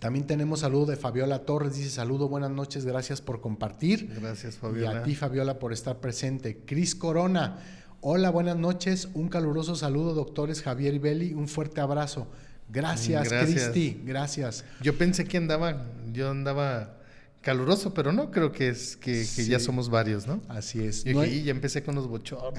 [0.00, 4.12] También tenemos saludo de Fabiola Torres, dice saludo, buenas noches, gracias por compartir.
[4.20, 5.00] Gracias, Y Fabiola.
[5.00, 6.58] a ti, Fabiola, por estar presente.
[6.66, 7.58] Cris Corona,
[8.00, 12.28] hola, buenas noches, un caluroso saludo, doctores Javier y Beli, un fuerte abrazo.
[12.68, 13.70] Gracias, Gracias.
[13.70, 14.64] Cristi, gracias.
[14.82, 16.97] Yo pensé que andaba, yo andaba
[17.42, 20.42] caluroso, pero no, creo que es que, que ya somos varios, ¿no?
[20.48, 21.04] Así es.
[21.06, 22.52] "Y ya empecé con los bochornos.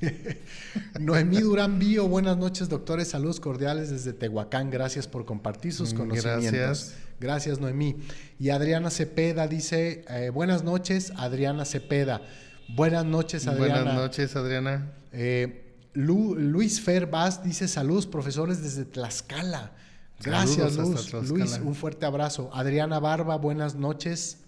[1.00, 3.08] Noemí Durán Bío, buenas noches, doctores.
[3.08, 4.70] Saludos cordiales desde Tehuacán.
[4.70, 6.52] Gracias por compartir sus Mm, conocimientos.
[6.52, 6.94] gracias.
[7.20, 7.96] Gracias, Noemí.
[8.38, 12.22] Y Adriana Cepeda dice: eh, Buenas noches, Adriana Cepeda.
[12.68, 13.82] Buenas noches, Adriana.
[13.82, 14.92] Buenas noches, Adriana.
[15.12, 15.60] Eh,
[15.94, 19.72] Lu- Luis Fer Vaz dice: Saludos, profesores desde Tlaxcala.
[20.22, 21.12] Gracias, Luz.
[21.28, 22.50] Luis, un fuerte abrazo.
[22.54, 24.38] Adriana Barba, buenas noches.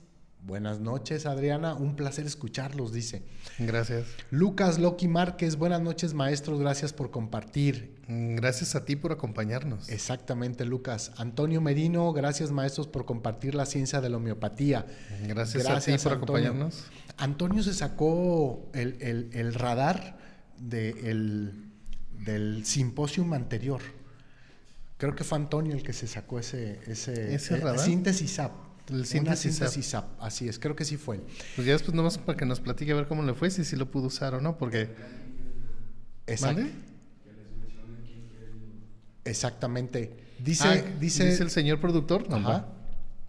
[0.42, 1.74] Buenas noches, Adriana.
[1.74, 3.24] Un placer escucharlos, dice.
[3.58, 4.06] Gracias.
[4.30, 6.60] Lucas Loki Márquez, buenas noches, maestros.
[6.60, 7.96] Gracias por compartir.
[8.06, 9.88] Mm, Gracias a ti por acompañarnos.
[9.88, 11.10] Exactamente, Lucas.
[11.16, 14.86] Antonio Merino, gracias, maestros, por compartir la ciencia de la homeopatía.
[15.26, 16.14] Gracias, a ti por Antonio.
[16.50, 16.84] acompañarnos.
[17.16, 20.16] Antonio se sacó el, el- el radar
[20.58, 21.64] de el-
[22.24, 23.80] del simposium anterior.
[24.98, 27.78] Creo que fue Antonio el que se sacó ese, ese, ¿Ese eh, radar?
[27.78, 28.52] síntesis app.
[28.88, 29.68] El Una síntesis app.
[29.68, 30.22] síntesis app.
[30.22, 31.20] Así es, creo que sí fue.
[31.56, 33.76] Pues ya después nomás para que nos platique a ver cómo le fue, si sí
[33.76, 34.88] lo pudo usar o no, porque...
[36.26, 36.62] Exacto.
[36.62, 36.72] ¿Mande?
[39.24, 40.16] Exactamente.
[40.38, 42.28] Dice, Ah, dice, el señor productor.
[42.28, 42.66] No, Ajá.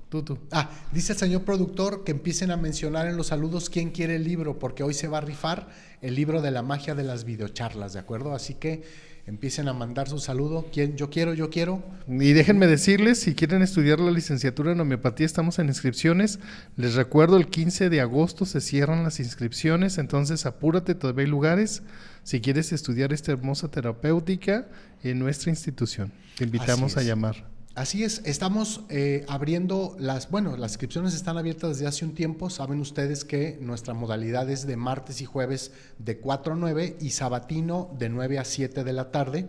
[0.10, 0.38] Tú, tú.
[0.52, 4.24] Ah, dice el señor productor que empiecen a mencionar en los saludos quién quiere el
[4.24, 5.68] libro, porque hoy se va a rifar
[6.02, 8.34] el libro de la magia de las videocharlas, ¿de acuerdo?
[8.34, 8.84] Así que
[9.28, 10.66] empiecen a mandar su saludo.
[10.72, 10.96] ¿Quién?
[10.96, 11.84] Yo quiero, yo quiero.
[12.08, 16.40] Y déjenme decirles, si quieren estudiar la licenciatura en homeopatía, estamos en inscripciones.
[16.78, 21.84] Les recuerdo, el 15 de agosto se cierran las inscripciones, entonces apúrate, todavía hay lugares.
[22.24, 24.68] Si quieres estudiar esta hermosa terapéutica
[25.04, 27.57] en nuestra institución, te invitamos a llamar.
[27.78, 32.50] Así es, estamos eh, abriendo las, bueno, las inscripciones están abiertas desde hace un tiempo.
[32.50, 37.12] Saben ustedes que nuestra modalidad es de martes y jueves de 4 a 9 y
[37.12, 39.48] sabatino de 9 a 7 de la tarde.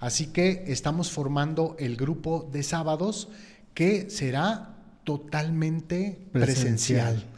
[0.00, 3.30] Así que estamos formando el grupo de sábados
[3.72, 7.14] que será totalmente Presencial.
[7.14, 7.31] presencial.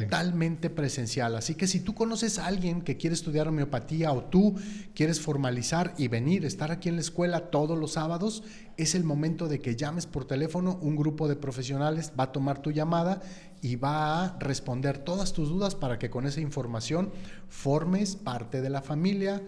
[0.00, 1.36] Totalmente presencial.
[1.36, 4.56] Así que si tú conoces a alguien que quiere estudiar homeopatía o tú
[4.94, 8.42] quieres formalizar y venir, estar aquí en la escuela todos los sábados,
[8.76, 10.78] es el momento de que llames por teléfono.
[10.82, 13.22] Un grupo de profesionales va a tomar tu llamada
[13.62, 17.12] y va a responder todas tus dudas para que con esa información
[17.48, 19.42] formes parte de la familia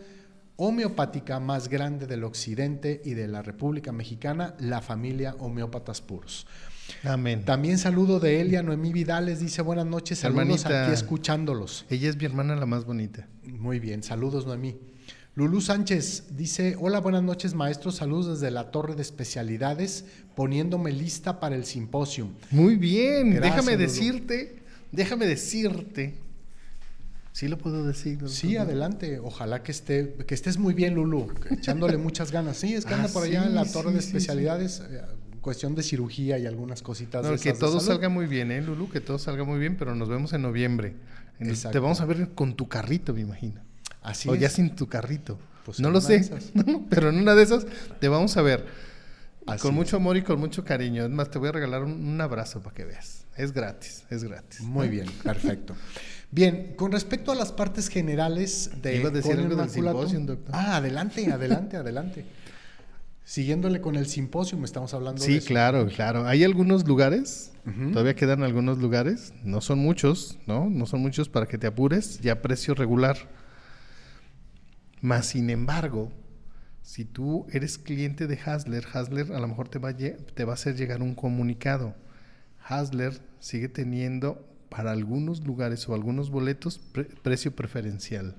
[0.56, 6.46] homeopática más grande del occidente y de la República Mexicana, la familia Homeópatas Puros.
[7.04, 7.44] Amén.
[7.44, 10.84] También saludo de Elia Noemí Vidales, dice buenas noches, saludos Hermanita.
[10.84, 11.84] aquí escuchándolos.
[11.90, 13.26] Ella es mi hermana la más bonita.
[13.44, 14.76] Muy bien, saludos Noemí.
[15.34, 21.40] Lulú Sánchez dice, hola, buenas noches maestros, saludos desde la torre de especialidades, poniéndome lista
[21.40, 22.30] para el simposium.
[22.50, 26.14] Muy bien, Gracias, déjame decirte, déjame decirte.
[27.32, 28.12] Sí lo puedo decir.
[28.16, 28.30] doctor?
[28.30, 32.56] Sí, adelante, ojalá que, esté, que estés muy bien Lulú, echándole muchas ganas.
[32.56, 34.26] Sí, es que Ah, anda por allá en la torre sí, de sí, sí.
[35.46, 37.24] Cuestión de cirugía y algunas cositas.
[37.24, 38.90] No, de que de todo salga muy bien, ¿eh, Lulu?
[38.90, 40.96] Que todo salga muy bien, pero nos vemos en noviembre.
[41.38, 41.70] En el- Exacto.
[41.70, 43.60] te vamos a ver con tu carrito, me imagino.
[44.02, 45.38] Así o ya sin tu carrito.
[45.64, 46.28] Pues no lo sé,
[46.90, 47.64] pero en una de esas
[48.00, 48.66] te vamos a ver.
[49.46, 49.76] Así con es.
[49.76, 51.04] mucho amor y con mucho cariño.
[51.04, 53.24] Es más, te voy a regalar un, un abrazo para que veas.
[53.36, 54.62] Es gratis, es gratis.
[54.62, 55.76] Muy bien, perfecto.
[56.32, 60.50] Bien, con respecto a las partes generales de ¿Iba a decir algo del doctor?
[60.52, 62.24] Ah, adelante, adelante, adelante.
[63.26, 65.48] Siguiéndole con el simposio, estamos hablando sí, de eso.
[65.48, 66.28] claro, claro.
[66.28, 67.50] Hay algunos lugares,
[67.92, 70.70] todavía quedan algunos lugares, no son muchos, ¿no?
[70.70, 73.16] No son muchos para que te apures, ya precio regular.
[75.00, 76.12] Más sin embargo,
[76.82, 80.52] si tú eres cliente de Hasler, Hasler a lo mejor te va, a, te va
[80.52, 81.96] a hacer llegar un comunicado.
[82.64, 88.36] Hasler sigue teniendo para algunos lugares o algunos boletos pre precio preferencial.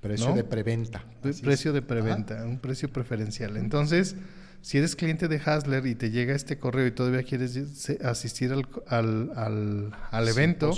[0.00, 1.04] Precio de preventa.
[1.20, 1.74] precio es.
[1.74, 2.46] de preventa, Ajá.
[2.46, 3.56] un precio preferencial.
[3.56, 4.16] Entonces,
[4.62, 7.56] si eres cliente de Hasler y te llega este correo y todavía quieres
[8.04, 10.72] asistir al, al, al, al evento,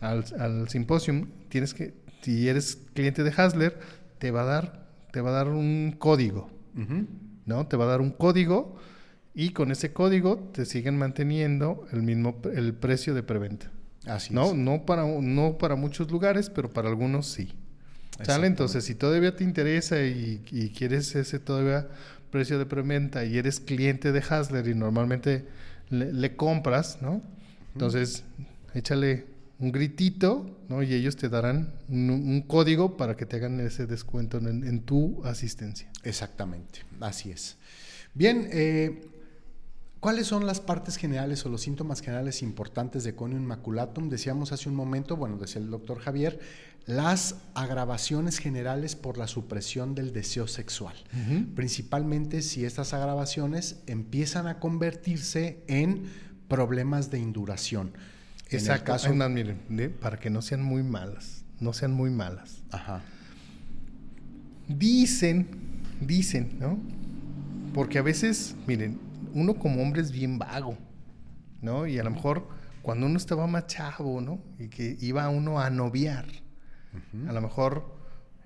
[0.00, 3.78] al, al simposio, tienes que, si eres cliente de Hasler,
[4.18, 7.06] te va a dar, te va a dar un código, uh -huh.
[7.46, 7.66] ¿no?
[7.66, 8.76] Te va a dar un código
[9.34, 13.70] y con ese código te siguen manteniendo el mismo el precio de preventa.
[14.06, 14.54] Así no, es.
[14.54, 17.52] no para no para muchos lugares, pero para algunos sí.
[18.22, 18.46] ¿Sale?
[18.46, 21.88] Entonces, si todavía te interesa y, y, quieres ese todavía
[22.30, 25.46] precio de preventa y eres cliente de Hasler y normalmente
[25.90, 27.22] le, le compras, ¿no?
[27.74, 28.24] Entonces,
[28.74, 29.26] échale
[29.58, 30.82] un gritito, ¿no?
[30.82, 34.80] Y ellos te darán un, un código para que te hagan ese descuento en, en,
[34.80, 35.88] tu asistencia.
[36.02, 37.56] Exactamente, así es.
[38.14, 39.10] Bien, eh,
[40.00, 44.08] ¿Cuáles son las partes generales o los síntomas generales importantes de conio maculatum?
[44.08, 46.40] Decíamos hace un momento, bueno, decía el doctor Javier,
[46.86, 50.94] las agravaciones generales por la supresión del deseo sexual.
[51.12, 51.54] Uh -huh.
[51.54, 56.04] Principalmente si estas agravaciones empiezan a convertirse en
[56.48, 57.92] problemas de induración.
[58.50, 58.92] Exacto.
[58.92, 59.14] En el caso...
[59.14, 62.62] no, miren, para que no sean muy malas, no sean muy malas.
[62.70, 63.02] Ajá.
[64.66, 65.46] Dicen,
[66.00, 66.78] dicen, ¿no?
[67.72, 68.98] Porque a veces, miren,
[69.32, 70.76] uno como hombre es bien vago,
[71.62, 71.86] ¿no?
[71.86, 72.48] Y a lo mejor
[72.82, 74.40] cuando uno estaba más chavo, ¿no?
[74.58, 76.26] Y que iba uno a noviar,
[76.92, 77.28] uh -huh.
[77.28, 77.94] a lo mejor,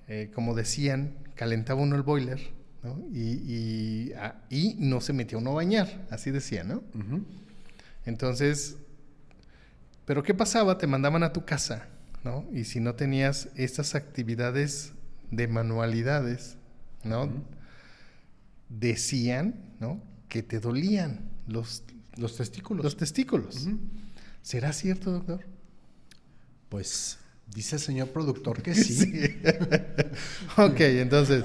[0.09, 2.41] eh, como decían, calentaba uno el boiler,
[2.83, 3.01] ¿no?
[3.13, 6.77] Y, y, a, y, no se metía uno a bañar, así decían, ¿no?
[6.95, 7.25] Uh -huh.
[8.05, 8.77] Entonces,
[10.05, 10.79] ¿pero qué pasaba?
[10.79, 11.89] Te mandaban a tu casa,
[12.23, 12.47] ¿no?
[12.53, 14.93] Y si no tenías estas actividades
[15.31, 16.57] de manualidades,
[17.03, 17.25] ¿no?
[17.25, 17.43] Uh -huh.
[18.69, 20.01] Decían, ¿no?
[20.35, 21.85] que te dolían los,
[22.17, 22.83] los testículos.
[22.83, 23.67] Los testículos.
[23.67, 23.79] Uh -huh.
[24.43, 25.47] ¿Será cierto, doctor?
[26.69, 27.19] Pues
[27.55, 28.95] dice el señor productor que sí.
[28.95, 29.37] sí.
[30.57, 31.45] ok, entonces,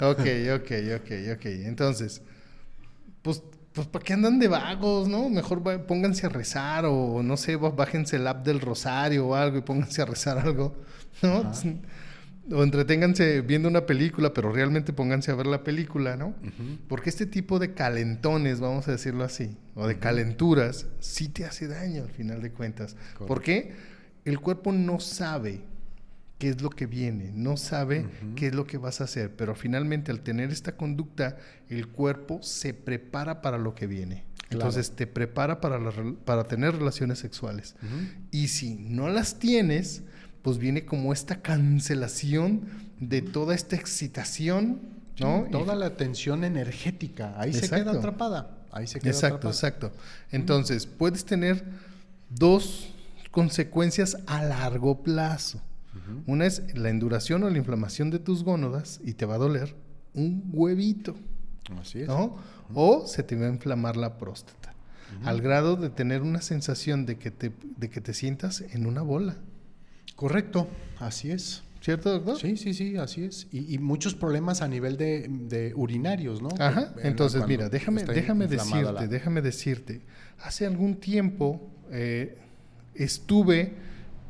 [0.00, 0.20] ok,
[0.54, 1.44] ok, ok, ok.
[1.44, 2.22] Entonces,
[3.22, 3.42] pues,
[3.72, 5.28] pues ¿para qué andan de vagos, no?
[5.28, 9.62] Mejor pónganse a rezar o no sé, bájense el app del rosario o algo y
[9.62, 10.76] pónganse a rezar algo,
[11.22, 11.44] ¿no?
[11.44, 11.80] -huh
[12.52, 16.28] o entreténganse viendo una película, pero realmente pónganse a ver la película, ¿no?
[16.28, 16.78] Uh -huh.
[16.88, 21.68] Porque este tipo de calentones, vamos a decirlo así, o de calenturas, sí te hace
[21.68, 22.94] daño al final de cuentas.
[22.94, 23.26] Correcto.
[23.26, 23.72] Porque
[24.24, 25.62] el cuerpo no sabe
[26.38, 28.34] qué es lo que viene, no sabe uh -huh.
[28.34, 31.36] qué es lo que vas a hacer, pero finalmente al tener esta conducta,
[31.68, 34.24] el cuerpo se prepara para lo que viene.
[34.48, 34.66] Claro.
[34.66, 35.92] Entonces te prepara para, la,
[36.24, 37.76] para tener relaciones sexuales.
[37.82, 38.08] Uh -huh.
[38.30, 40.02] Y si no las tienes,
[40.42, 42.62] pues viene como esta cancelación
[42.98, 44.80] de toda esta excitación,
[45.20, 45.44] ¿no?
[45.44, 47.76] Sí, toda y, la tensión energética, ahí exacto.
[47.76, 49.54] se queda atrapada, ahí se queda Exacto, atrapada.
[49.54, 49.92] exacto.
[50.30, 51.62] Entonces, puedes tener
[52.30, 52.94] dos
[53.30, 55.60] consecuencias a largo plazo.
[55.94, 56.22] Uh -huh.
[56.26, 59.74] Una es la enduración o la inflamación de tus gónodas y te va a doler
[60.14, 61.16] un huevito.
[61.80, 62.08] Así es.
[62.08, 62.24] ¿no?
[62.24, 62.40] Uh -huh.
[62.74, 64.72] O se te va a inflamar la próstata.
[64.72, 65.28] Uh -huh.
[65.28, 69.02] Al grado de tener una sensación de que te, de que te sientas en una
[69.02, 69.36] bola.
[70.16, 70.68] Correcto,
[70.98, 71.62] así es.
[71.80, 72.38] ¿Cierto, doctor?
[72.38, 73.46] Sí, sí, sí, así es.
[73.50, 76.50] Y, y muchos problemas a nivel de, de urinarios, ¿no?
[76.58, 76.92] Ajá.
[76.98, 79.06] En, Entonces, mira, déjame, déjame decirte, la...
[79.06, 80.02] déjame decirte.
[80.42, 82.36] Hace algún tiempo eh,
[83.04, 83.74] estuve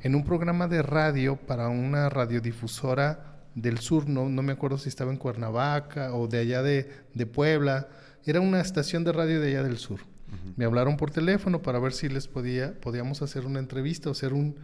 [0.03, 4.89] en un programa de radio para una radiodifusora del sur, no, no me acuerdo si
[4.89, 7.89] estaba en Cuernavaca o de allá de, de Puebla.
[8.25, 10.01] Era una estación de radio de allá del sur.
[10.01, 10.55] Uh -huh.
[10.57, 14.33] Me hablaron por teléfono para ver si les podía, podíamos hacer una entrevista o hacer
[14.33, 14.57] un,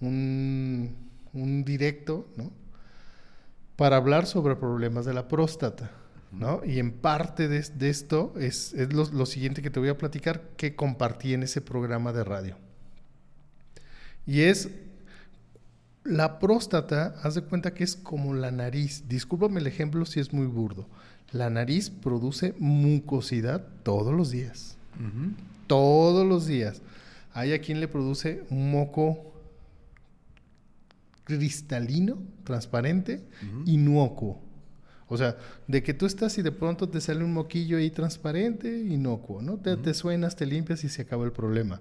[0.00, 0.94] un,
[1.32, 2.52] un, directo, ¿no?
[3.76, 5.90] Para hablar sobre problemas de la próstata,
[6.30, 6.60] ¿no?
[6.64, 9.96] Y en parte de, de esto es, es lo, lo, siguiente que te voy a
[9.96, 12.56] platicar que compartí en ese programa de radio.
[14.26, 14.70] Y es,
[16.04, 19.04] la próstata, haz de cuenta que es como la nariz.
[19.08, 20.86] Discúlpame el ejemplo si es muy burdo.
[21.32, 24.76] La nariz produce mucosidad todos los días.
[24.98, 25.32] Uh -huh.
[25.66, 26.82] Todos los días.
[27.32, 29.32] Hay a quien le produce un moco
[31.24, 33.68] cristalino, transparente, uh -huh.
[33.68, 34.40] inocuo.
[35.08, 35.36] O sea,
[35.68, 39.58] de que tú estás y de pronto te sale un moquillo ahí transparente, inocuo, ¿no?
[39.58, 41.80] Te, te suenas, te limpias y se acaba el problema.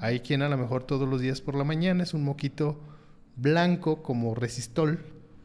[0.00, 2.80] Hay quien a lo mejor todos los días por la mañana es un moquito
[3.36, 5.00] blanco como resistol,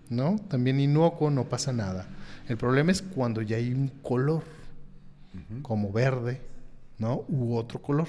[0.09, 0.37] ¿no?
[0.49, 2.07] También inocuo, no pasa nada.
[2.47, 4.43] El problema es cuando ya hay un color,
[5.61, 6.41] como verde,
[6.97, 7.25] ¿no?
[7.27, 8.07] U otro color,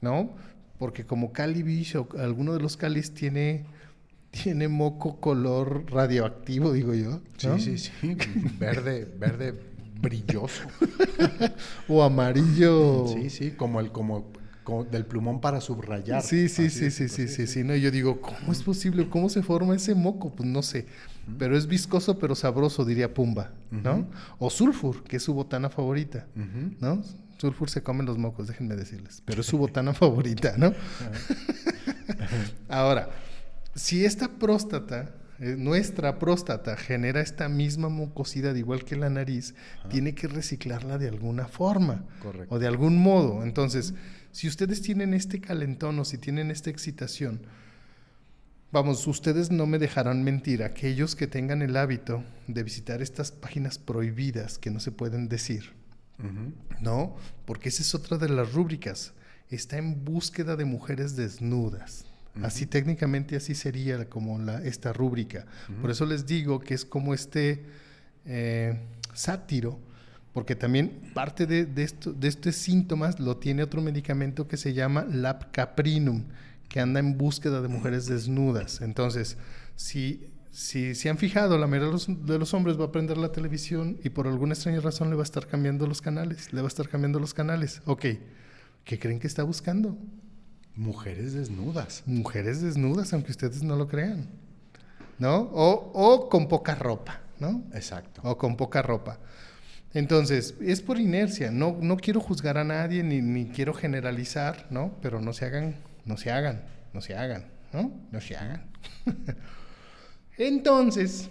[0.00, 0.30] ¿no?
[0.78, 3.64] Porque como Cali o alguno de los Calis tiene
[4.42, 7.20] tiene moco color radioactivo, digo yo.
[7.36, 7.92] Sí, sí, sí.
[8.58, 9.54] Verde, verde
[10.00, 10.64] brilloso.
[11.88, 13.06] o amarillo.
[13.08, 14.32] Sí, sí, como el como,
[14.90, 16.22] del plumón para subrayar.
[16.22, 19.08] Sí, sí, sí, sí, sí, sí, sí, No, yo digo, ¿cómo es posible?
[19.08, 20.34] ¿Cómo se forma ese moco?
[20.34, 20.86] Pues no sé.
[21.38, 24.06] Pero es viscoso, pero sabroso, diría Pumba, ¿no?
[24.38, 26.26] O sulfur, que es su botana favorita,
[26.80, 27.02] ¿no?
[27.38, 29.22] Sulfur se comen los mocos, déjenme decirles.
[29.24, 30.72] Pero es su botana favorita, ¿no?
[32.68, 33.10] Ahora,
[33.74, 39.54] si esta próstata, eh, nuestra próstata, genera esta misma mucosidad igual que la nariz,
[39.90, 42.04] tiene que reciclarla de alguna forma
[42.48, 43.42] o de algún modo.
[43.42, 43.94] Entonces,
[44.30, 47.42] si ustedes tienen este calentón o si tienen esta excitación,
[48.70, 53.78] vamos, ustedes no me dejarán mentir, aquellos que tengan el hábito de visitar estas páginas
[53.78, 55.72] prohibidas que no se pueden decir,
[56.80, 57.16] ¿no?
[57.44, 59.14] Porque esa es otra de las rúbricas.
[59.50, 62.06] Está en búsqueda de mujeres desnudas.
[62.42, 65.46] Así técnicamente así sería como la, esta rúbrica.
[65.80, 67.64] Por eso les digo que es como este
[68.26, 68.78] eh,
[69.12, 69.78] sátiro,
[70.32, 74.74] porque también parte de, de, esto, de estos síntomas lo tiene otro medicamento que se
[74.74, 76.24] llama Lapcaprinum,
[76.68, 78.80] que anda en búsqueda de mujeres desnudas.
[78.80, 79.36] Entonces,
[79.76, 83.16] si, si se han fijado, la mayoría de los, de los, hombres va a prender
[83.16, 86.60] la televisión y por alguna extraña razón le va a estar cambiando los canales, le
[86.60, 87.80] va a estar cambiando los canales.
[87.84, 88.06] Ok,
[88.84, 89.96] ¿qué creen que está buscando?
[90.76, 92.02] Mujeres desnudas.
[92.06, 94.26] Mujeres desnudas, aunque ustedes no lo crean.
[95.18, 95.36] ¿No?
[95.52, 97.62] O, o con poca ropa, ¿no?
[97.72, 98.20] Exacto.
[98.24, 99.20] O con poca ropa.
[99.92, 101.52] Entonces, es por inercia.
[101.52, 104.98] No, no quiero juzgar a nadie ni, ni quiero generalizar, ¿no?
[105.00, 107.92] Pero no se hagan, no se hagan, no se hagan, ¿no?
[108.10, 108.66] No se hagan.
[110.36, 111.30] Entonces,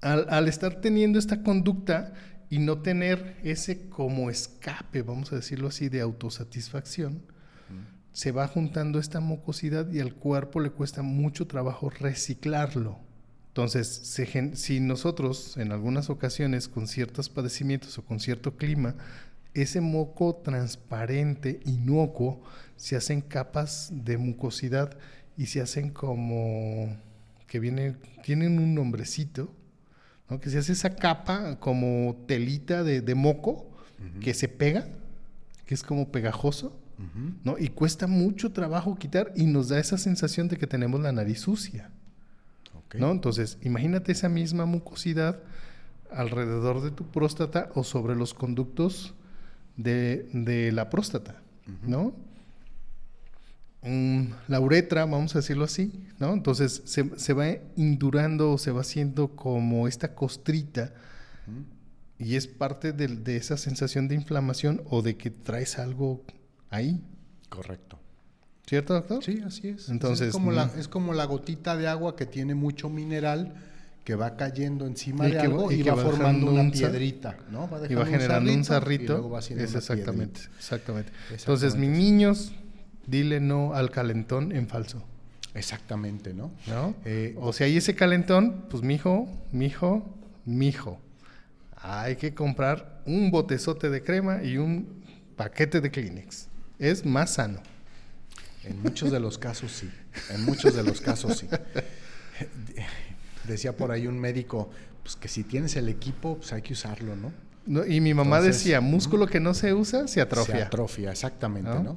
[0.00, 2.12] al, al, estar teniendo esta conducta
[2.48, 7.22] y no tener ese como escape, vamos a decirlo así, de autosatisfacción,
[8.12, 12.98] se va juntando esta mucosidad y al cuerpo le cuesta mucho trabajo reciclarlo.
[13.48, 14.18] Entonces,
[14.54, 18.94] si nosotros en algunas ocasiones con ciertos padecimientos o con cierto clima,
[19.54, 22.42] ese moco transparente, inocuo,
[22.76, 24.96] se hacen capas de mucosidad
[25.36, 26.96] y se hacen como
[27.46, 29.52] que viene, tienen un nombrecito,
[30.30, 30.40] ¿no?
[30.40, 33.70] que se hace esa capa como telita de, moco
[34.20, 34.88] que se pega,
[35.66, 36.81] que es como pegajoso
[37.44, 37.58] ¿no?
[37.58, 41.40] Y cuesta mucho trabajo quitar y nos da esa sensación de que tenemos la nariz
[41.40, 41.90] sucia.
[42.98, 43.10] ¿no?
[43.10, 45.40] Entonces, imagínate esa misma mucosidad
[46.10, 49.14] alrededor de tu próstata o sobre los conductos
[49.76, 51.40] de, la próstata,
[51.86, 52.14] ¿no?
[53.82, 56.32] Mm, la uretra, vamos a decirlo así, ¿no?
[56.34, 57.46] Entonces se, va
[57.76, 60.92] indurando, se va haciendo como esta costrita
[62.18, 66.22] y es parte de, de, esa sensación de inflamación o de que traes algo
[66.72, 67.00] ahí.
[67.48, 67.98] Correcto.
[68.66, 69.22] ¿Cierto, doctor?
[69.22, 69.88] Sí, así es.
[69.88, 73.54] Entonces, es como, la, es como la gotita de agua que tiene mucho mineral
[74.04, 77.68] que va cayendo encima de algo y, va, formando una piedrita, ¿no?
[77.70, 79.38] Va y va generando un zarrito.
[79.38, 81.12] es exactamente, exactamente.
[81.30, 82.52] Entonces, mis niños,
[83.06, 85.04] dile no al calentón en falso.
[85.54, 86.50] Exactamente, ¿no?
[86.66, 86.94] ¿No?
[87.04, 90.16] Eh, o sea, hay ese calentón, pues mijo, mijo,
[90.46, 90.98] mijo.
[91.76, 95.02] Hay que comprar un botezote de crema y un
[95.36, 96.48] paquete de Kleenex.
[96.82, 97.60] Es más sano.
[98.64, 99.88] En muchos de los casos sí.
[100.30, 101.48] En muchos de los casos sí.
[103.46, 104.68] Decía por ahí un médico,
[105.04, 107.32] pues que si tienes el equipo, pues hay que usarlo, ¿no?
[107.86, 110.56] y mi mamá decía, músculo que no se usa, se atrofia.
[110.56, 111.96] Se atrofia, exactamente, ¿no?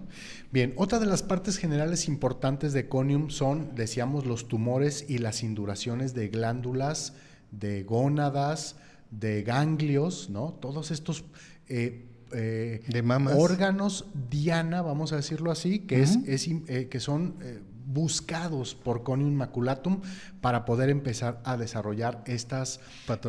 [0.52, 5.42] Bien, otra de las partes generales importantes de conium son, decíamos, los tumores y las
[5.42, 7.14] induraciones de glándulas,
[7.50, 8.76] de gónadas,
[9.10, 10.54] de ganglios, ¿no?
[10.54, 11.26] Todos estos
[11.68, 12.06] eh,
[12.36, 13.04] eh,
[13.36, 16.20] órganos diana, vamos a decirlo así, que, es,
[16.68, 20.02] eh, que son eh, buscados por Conium maculatum
[20.42, 22.80] para poder empezar a desarrollar estas,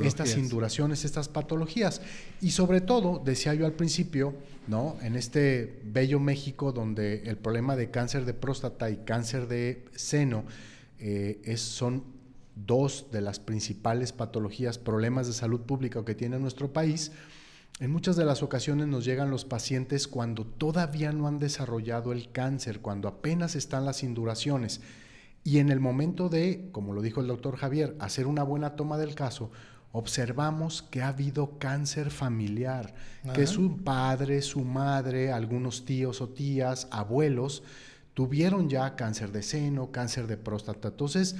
[0.02, 2.00] estas induraciones, estas patologías.
[2.40, 4.34] Y sobre todo, decía yo al principio,
[4.66, 4.96] ¿no?
[5.02, 10.44] en este bello México donde el problema de cáncer de próstata y cáncer de seno
[10.98, 12.02] es, son
[12.56, 17.12] dos de las principales patologías, problemas de salud pública que tiene nuestro país,
[17.78, 22.32] en muchas de las ocasiones nos llegan los pacientes cuando todavía no han desarrollado el
[22.32, 24.80] cáncer, cuando apenas están las induraciones.
[25.44, 28.96] Y en el momento de, como lo dijo el doctor Javier, hacer una buena toma
[28.96, 29.50] del caso,
[29.92, 32.94] observamos que ha habido cáncer familiar,
[33.34, 37.62] que su padre, su madre, algunos tíos o tías, abuelos,
[38.14, 40.88] tuvieron ya cáncer de seno, cáncer de próstata.
[40.88, 41.36] Entonces,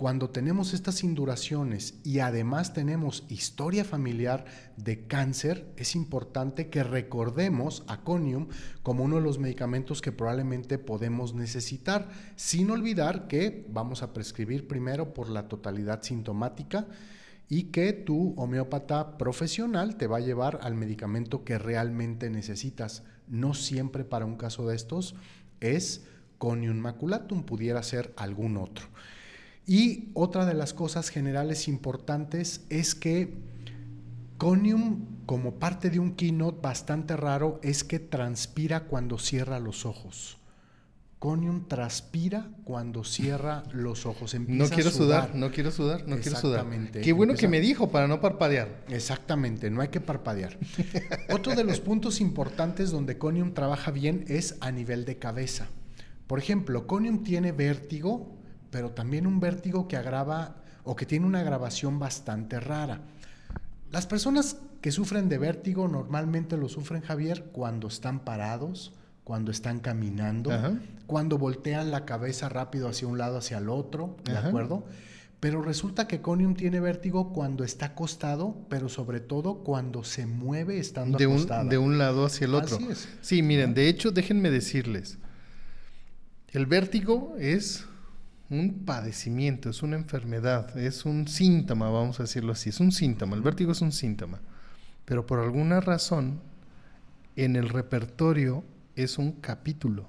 [0.00, 4.46] cuando tenemos estas induraciones y además tenemos historia familiar
[4.78, 8.48] de cáncer, es importante que recordemos a Conium
[8.82, 14.66] como uno de los medicamentos que probablemente podemos necesitar, sin olvidar que vamos a prescribir
[14.66, 16.86] primero por la totalidad sintomática
[17.50, 23.02] y que tu homeópata profesional te va a llevar al medicamento que realmente necesitas.
[23.28, 25.14] No siempre para un caso de estos
[25.60, 26.06] es
[26.38, 28.86] Conium maculatum, pudiera ser algún otro.
[29.70, 33.34] Y otra de las cosas generales importantes es que
[34.36, 40.38] Conium, como parte de un keynote bastante raro, es que transpira cuando cierra los ojos.
[41.20, 44.34] Conium transpira cuando cierra los ojos.
[44.34, 46.66] no quiero sudar, no quiero sudar, no quiero sudar.
[46.90, 48.84] Qué bueno que me dijo para no parpadear.
[48.88, 50.58] Exactamente, no hay que parpadear.
[51.30, 55.68] Otro de los puntos importantes donde Conium trabaja bien es a nivel de cabeza.
[56.26, 58.39] Por ejemplo, Conium tiene vértigo
[58.70, 63.00] pero también un vértigo que agrava o que tiene una agravación bastante rara.
[63.90, 68.92] Las personas que sufren de vértigo normalmente lo sufren, Javier, cuando están parados,
[69.24, 70.50] cuando están caminando,
[71.06, 74.84] cuando voltean la cabeza rápido hacia un lado, hacia el otro, ¿de acuerdo?
[75.40, 80.78] Pero resulta que Conium tiene vértigo cuando está acostado, pero sobre todo cuando se mueve
[80.78, 81.62] estando de acostado.
[81.62, 82.78] Un, de un lado hacia el otro.
[83.22, 85.18] Sí, miren, de hecho, déjenme decirles,
[86.48, 87.86] el vértigo es
[88.50, 93.36] un padecimiento, es una enfermedad, es un síntoma, vamos a decirlo así, es un síntoma,
[93.36, 94.40] el vértigo es un síntoma,
[95.04, 96.40] pero por alguna razón
[97.36, 98.64] en el repertorio
[98.96, 100.08] es un capítulo.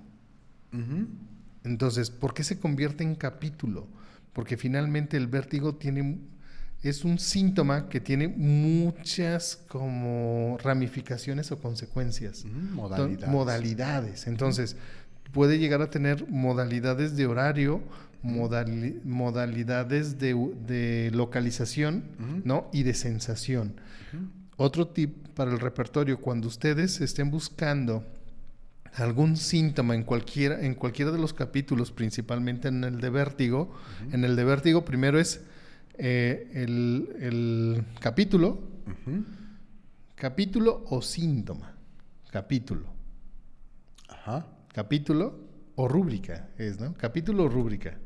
[1.63, 3.87] Entonces, ¿por qué se convierte en capítulo?
[4.33, 6.17] Porque finalmente el vértigo tiene
[6.83, 13.29] es un síntoma que tiene muchas como ramificaciones o consecuencias, modalidades.
[13.29, 14.27] modalidades.
[14.27, 14.75] Entonces,
[15.31, 17.81] puede llegar a tener modalidades de horario,
[18.24, 22.03] modalidades de, localización
[22.43, 22.69] ¿no?
[22.72, 23.76] y de sensación.
[24.57, 28.05] Otro tip para el repertorio, cuando ustedes estén buscando
[28.93, 33.74] algún síntoma en cualquiera, en cualquiera de los capítulos, principalmente en el de vértigo,
[34.11, 35.41] en el de vértigo primero es
[35.97, 38.59] eh, el, capítulo,
[40.15, 41.74] capítulo o síntoma,
[42.30, 42.88] capítulo.
[44.74, 45.39] Capítulo
[45.76, 46.93] o rúbrica es, ¿no?
[46.93, 47.97] Capítulo o rúbrica.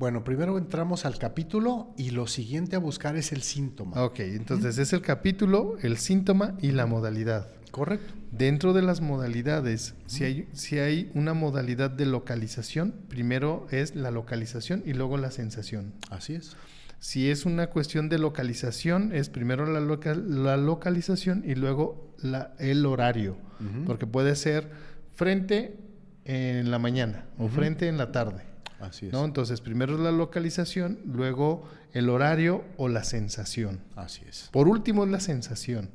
[0.00, 4.02] Bueno, primero entramos al capítulo y lo siguiente a buscar es el síntoma.
[4.02, 7.48] Ok, entonces es el capítulo, el síntoma y la modalidad.
[7.70, 8.14] Correcto.
[8.32, 14.10] Dentro de las modalidades, si, hay, si hay una modalidad de localización, primero es la
[14.10, 15.92] localización y luego la sensación.
[16.08, 16.56] Así es.
[16.98, 22.86] Si es una cuestión de localización, es primero la, la localización y luego la, el
[22.86, 23.36] horario,
[23.84, 24.70] porque puede ser
[25.14, 25.76] frente
[26.24, 28.49] en la mañana o frente en la tarde.
[28.80, 29.12] Así es.
[29.12, 29.24] ¿no?
[29.24, 33.80] Entonces, primero es la localización, luego el horario o la sensación.
[33.96, 34.48] Así es.
[34.52, 35.90] Por último es la sensación,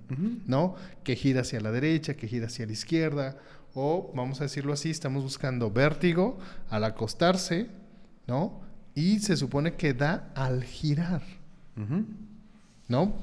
[0.46, 0.76] ¿no?
[1.04, 3.38] Que gira hacia la derecha, que gira hacia la izquierda,
[3.74, 7.68] o vamos a decirlo así, estamos buscando vértigo al acostarse,
[8.28, 8.62] ¿no?
[8.94, 11.22] Y se supone que da al girar,
[12.88, 13.14] ¿no?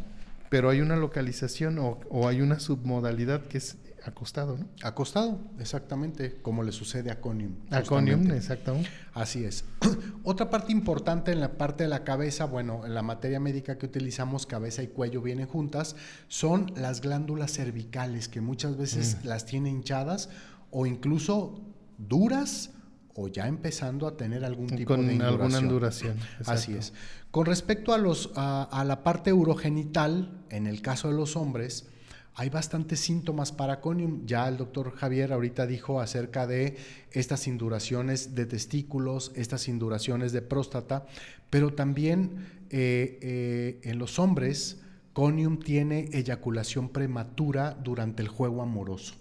[0.51, 4.69] Pero hay una localización o, o hay una submodalidad que es acostado, ¿no?
[4.83, 7.55] Acostado, exactamente, como le sucede a Conium.
[7.71, 8.91] A Conium, exactamente.
[9.15, 9.65] Así es.
[10.25, 13.87] Otra parte importante en la parte de la cabeza, bueno, en la materia médica que
[13.87, 15.97] utilizamos, cabeza y cuello vienen juntas,
[16.29, 19.27] son las glándulas cervicales, que muchas veces mm.
[19.27, 20.31] las tiene hinchadas
[20.71, 21.61] o incluso
[21.99, 22.71] duras
[23.15, 26.17] o ya empezando a tener algún tipo de alguna induración.
[26.47, 26.93] Así es.
[27.31, 31.89] Con respecto a, los, a la parte urogenital, en el caso de los hombres,
[32.35, 34.25] hay bastantes síntomas para conium.
[34.27, 36.77] Ya el doctor Javier ahorita dijo acerca de
[37.13, 41.07] estas induraciones de testículos, estas induraciones de próstata,
[41.51, 44.81] pero también eh, eh, en los hombres,
[45.13, 49.15] conium tiene eyaculación prematura durante el juego amoroso.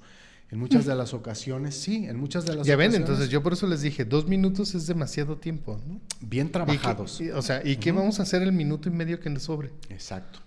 [0.50, 3.00] En muchas de las ocasiones, sí, en muchas de las ya ocasiones.
[3.00, 5.82] ven, entonces yo por eso les dije, dos minutos es demasiado tiempo.
[6.22, 7.22] Bien trabajados.
[7.34, 9.72] o sea, ¿y qué vamos a hacer el minuto y medio que nos sobre?
[9.90, 10.41] Exacto.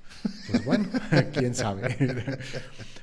[0.51, 0.89] Pues bueno,
[1.33, 1.97] quién sabe.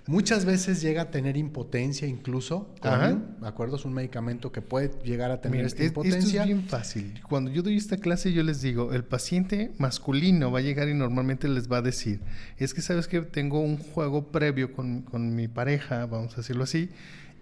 [0.08, 2.74] Muchas veces llega a tener impotencia incluso.
[2.82, 3.76] ¿De acuerdo?
[3.76, 6.20] Es un medicamento que puede llegar a tener esta impotencia.
[6.20, 7.22] Esto es bien fácil.
[7.28, 10.94] Cuando yo doy esta clase yo les digo, el paciente masculino va a llegar y
[10.94, 12.20] normalmente les va a decir,
[12.58, 16.64] es que sabes que tengo un juego previo con, con mi pareja, vamos a decirlo
[16.64, 16.90] así,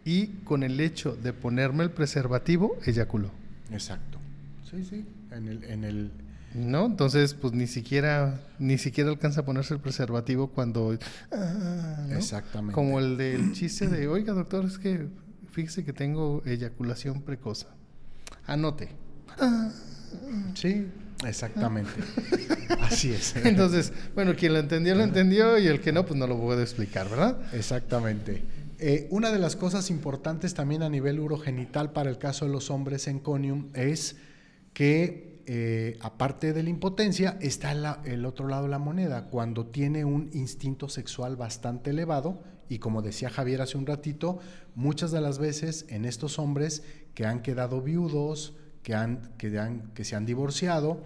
[0.06, 3.32] y con el hecho de ponerme el preservativo, eyaculó.
[3.72, 4.20] Exacto.
[4.70, 5.06] Sí, sí.
[5.32, 6.12] En el, en el
[6.54, 6.86] ¿No?
[6.88, 10.98] Entonces, pues ni siquiera, ni siquiera alcanza a ponerse el preservativo cuando.
[11.32, 12.16] ah, ¿no?
[12.16, 12.74] Exactamente.
[12.74, 15.08] Como el del chiste de, oiga, doctor, es que
[15.52, 17.68] fíjese que tengo eyaculación precoz.
[18.46, 18.90] Anote.
[20.56, 20.88] Sí,
[21.26, 21.92] exactamente.
[22.82, 23.36] Así es.
[23.44, 26.62] Entonces, bueno, quien lo entendió, lo entendió, y el que no, pues no lo puedo
[26.62, 27.38] explicar, ¿verdad?
[27.54, 28.44] Exactamente.
[28.80, 32.70] Eh, una de las cosas importantes también a nivel urogenital para el caso de los
[32.70, 34.16] hombres en conium es
[34.74, 37.72] que, eh, aparte de la impotencia, está
[38.06, 39.26] el otro lado de la moneda.
[39.32, 44.38] Cuando tiene un instinto sexual bastante elevado, y como decía Javier hace un ratito,
[44.76, 46.84] muchas de las veces en estos hombres
[47.16, 48.96] que han quedado viudos, que,
[49.96, 51.02] que se han divorciado,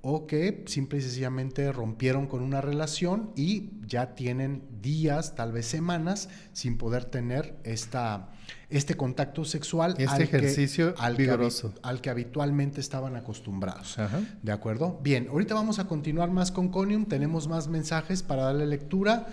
[0.00, 5.66] o que simple y sencillamente rompieron con una relación y ya tienen días, tal vez
[5.66, 8.30] semanas, sin poder tener esta,
[8.70, 11.72] este contacto sexual Este que- ejercicio al que habi- vigoroso.
[11.82, 13.98] al que habitualmente estaban acostumbrados.
[13.98, 14.20] Ajá.
[14.42, 14.98] ¿De acuerdo?
[15.02, 19.26] Bien, ahorita vamos a continuar más con Conium, tenemos más mensajes para darle lectura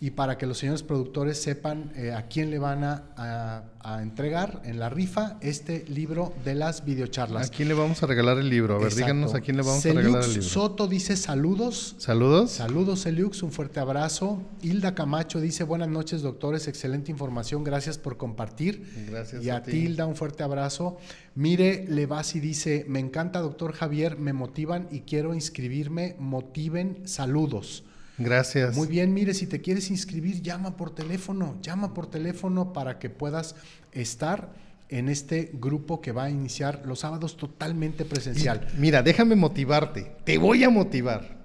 [0.00, 4.02] y para que los señores productores sepan eh, a quién le van a, a- a
[4.02, 7.50] entregar en la rifa este libro de las ¿A videocharlas.
[7.50, 8.74] quién le vamos a regalar el libro?
[8.74, 9.04] A ver, Exacto.
[9.12, 10.42] díganos a quién le vamos a regalar el libro.
[10.48, 11.94] Soto dice saludos.
[11.98, 12.50] Saludos.
[12.50, 14.42] Saludos, Eliux, un fuerte abrazo.
[14.62, 18.84] Hilda Camacho dice buenas noches, doctores, excelente información, gracias por compartir.
[19.08, 20.98] Gracias Y a a, ti, Hilda, un fuerte abrazo.
[21.34, 27.84] Mire, Levasi dice, me encanta, doctor Javier, me motivan y quiero inscribirme, motiven, saludos.
[28.18, 28.76] Gracias.
[28.76, 33.10] Muy bien, mire, si te quieres inscribir, llama por teléfono, llama por teléfono para que
[33.10, 33.54] puedas
[33.92, 34.52] estar
[34.88, 38.68] en este grupo que va a iniciar los sábados totalmente presencial.
[38.74, 40.16] Y, mira, déjame motivarte.
[40.24, 41.38] Te voy a motivar.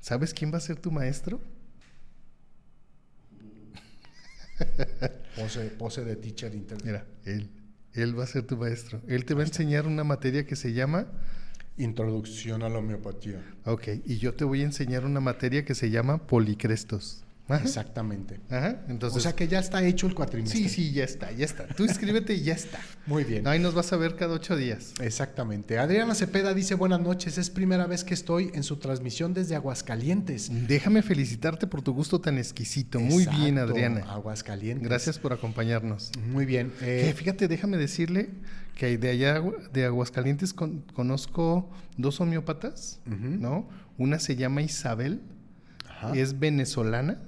[0.00, 1.40] ¿Sabes quién va a ser tu maestro?
[5.36, 6.84] Pose, pose de teacher internet.
[6.84, 7.50] Mira, él.
[7.92, 9.00] Él va a ser tu maestro.
[9.08, 11.06] Él te va a enseñar una materia que se llama...
[11.76, 13.42] Introducción a la homeopatía.
[13.64, 17.24] Ok, y yo te voy a enseñar una materia que se llama policrestos.
[17.50, 17.62] Ajá.
[17.64, 18.40] Exactamente.
[18.48, 18.82] Ajá.
[18.88, 20.58] Entonces, o sea que ya está hecho el cuatrimestre.
[20.60, 21.66] sí, sí, ya está, ya está.
[21.68, 22.78] Tú inscríbete y ya está.
[23.06, 23.46] Muy bien.
[23.46, 24.92] Ahí nos vas a ver cada ocho días.
[25.00, 25.78] Exactamente.
[25.78, 30.50] Adriana Cepeda dice buenas noches, es primera vez que estoy en su transmisión desde Aguascalientes.
[30.68, 33.00] Déjame felicitarte por tu gusto tan exquisito.
[33.00, 34.00] Muy bien, Adriana.
[34.08, 34.86] Aguascalientes.
[34.88, 36.10] Gracias por acompañarnos.
[36.30, 36.72] Muy bien.
[36.82, 38.30] eh, fíjate, déjame decirle
[38.76, 39.42] que de allá
[39.72, 43.00] de Aguascalientes con- conozco dos homeópatas.
[43.06, 43.68] ¿no?
[43.98, 45.20] Una se llama Isabel,
[45.88, 47.20] ajá, es venezolana,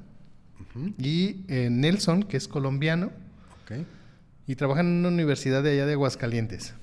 [0.99, 3.11] y eh, Nelson, que es colombiano,
[4.47, 6.75] y trabajan en una universidad de allá de Aguascalientes.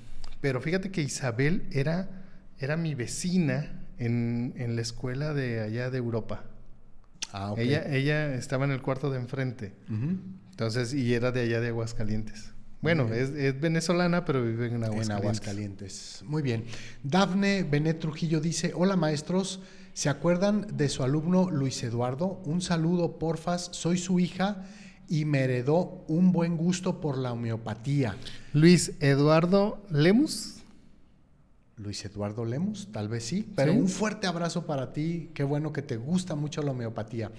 [0.42, 2.10] Pero fíjate que Isabel era,
[2.58, 6.46] era mi vecina en, en la escuela de allá de Europa.
[7.32, 7.60] Ah, ok.
[7.60, 9.74] Ella, ella estaba en el cuarto de enfrente.
[10.52, 12.54] Entonces, y era de allá de Aguascalientes.
[12.82, 15.10] Bueno, es, es venezolana, pero vive en Aguascalientes.
[15.10, 16.24] En Aguascalientes.
[16.26, 16.64] Muy bien.
[17.04, 19.62] Dafne Benet Trujillo dice, hola maestros,
[19.94, 22.42] ¿se acuerdan de su alumno Luis Eduardo?
[22.46, 24.66] Un saludo, porfas, soy su hija
[25.08, 28.16] y me heredó un buen gusto por la homeopatía.
[28.54, 30.59] Luis Eduardo Lemus.
[31.80, 33.78] Luis Eduardo Lemos, tal vez sí, pero Sí.
[33.80, 37.32] un fuerte abrazo para ti, qué bueno que te gusta mucho la homeopatía.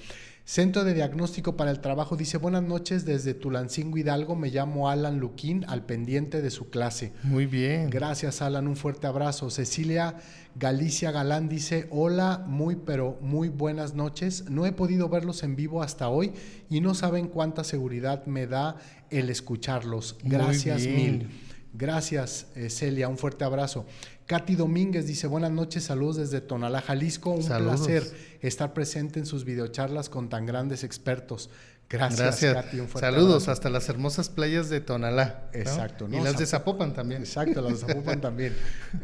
[0.45, 5.21] Centro de Diagnóstico para el Trabajo dice, buenas noches desde Tulancingo Hidalgo, me llamo Alan
[5.21, 7.13] Luquín, al pendiente de su clase.
[7.23, 7.89] Muy bien.
[7.91, 9.51] Gracias Alan, un fuerte abrazo.
[9.51, 10.17] Cecilia
[10.57, 14.51] Galicia Galán dice, hola, muy pero muy buenas noches.
[14.51, 16.33] No he podido verlos en vivo hasta hoy
[16.69, 18.77] y no saben cuánta seguridad me da
[19.11, 20.17] el escucharlos.
[20.25, 21.29] Gracias mil.
[21.73, 23.87] Gracias eh, Celia, un fuerte abrazo.
[24.31, 27.31] Katy Domínguez dice, buenas noches, saludos desde Tonalá, Jalisco.
[27.31, 27.81] Un Saludos.
[27.81, 28.05] placer
[28.43, 31.51] estar presente en sus videocharlas con tan grandes expertos.
[31.89, 32.55] Gracias, Gracias.
[32.55, 33.51] Katy, un fuerte Saludos abrazo.
[33.51, 35.51] hasta las hermosas playas de Tonalá.
[35.53, 35.59] ¿no?
[35.59, 36.23] Exacto, Y ¿no?
[36.23, 37.23] las de Zap- Zapopan también.
[37.23, 38.55] Exacto, las de Zapopan también.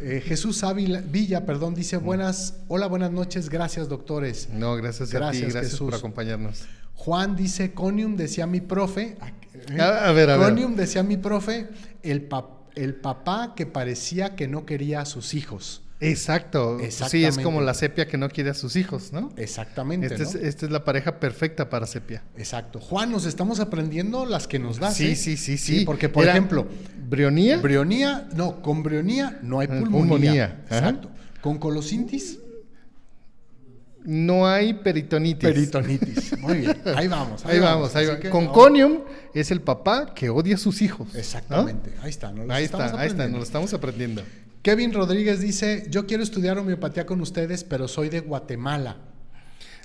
[0.01, 4.49] Eh, Jesús Ávila, Villa, perdón, dice buenas, hola, buenas noches, gracias doctores.
[4.53, 5.87] No, gracias, a ti, Gracias, gracias Jesús.
[5.91, 6.63] por acompañarnos.
[6.95, 9.17] Juan dice, Conium decía mi profe,
[9.75, 9.81] ¿eh?
[9.81, 10.51] A, a ver, a ver.
[10.51, 11.67] Conium decía mi profe,
[12.05, 15.83] el, pap- el papá que parecía que no quería a sus hijos.
[15.99, 16.79] Exacto.
[17.09, 19.33] Sí, es como la sepia que no quiere a sus hijos, ¿no?
[19.39, 22.23] Exactamente, es, esta es la pareja perfecta para sepia.
[22.37, 22.81] Exacto.
[22.81, 24.95] Juan, nos estamos aprendiendo las que nos das.
[24.95, 25.17] Sí, ¿eh?
[25.17, 25.85] sí, sí, sí.
[25.87, 26.67] porque, por Era ejemplo,
[27.09, 27.57] Brionía.
[27.59, 29.89] brionía, no, con brionía no hay Ah, pulmonía.
[30.09, 30.77] pulmonía, ajá.
[30.79, 31.11] Exacto.
[31.41, 32.41] Con colosintis,
[34.07, 35.49] no hay peritonitis.
[35.51, 36.39] peritonitis.
[36.39, 37.45] Muy bien, ahí vamos.
[37.45, 38.21] Ahí vamos, ahí Así va.
[38.21, 38.99] que Con ahora- conium
[39.35, 41.09] es el papá que odia a sus hijos.
[41.13, 41.19] ¿no?
[41.19, 42.33] Exactamente, ahí está.
[42.33, 44.23] nos Ahí está, ahí está, nos lo estamos aprendiendo.
[44.63, 48.97] Kevin Rodríguez dice, yo quiero estudiar homeopatía con ustedes, pero soy de Guatemala.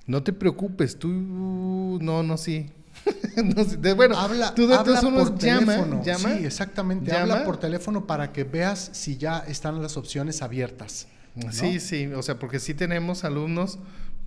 [0.07, 2.71] No te preocupes, tú no, no sí.
[3.43, 3.77] No, sí.
[3.77, 6.03] De- bueno, habla tú de habla por teléfono.
[6.03, 6.35] llama.
[6.37, 7.11] Sí, exactamente.
[7.11, 7.21] llama.
[7.35, 11.07] Habla por teléfono para que veas si ya están las opciones abiertas.
[11.51, 13.79] Sí, sí, o sea, porque sí tenemos alumnos,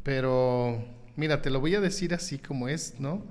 [0.05, 0.85] pero
[1.17, 3.25] mira, te lo voy a decir así como es, ¿no?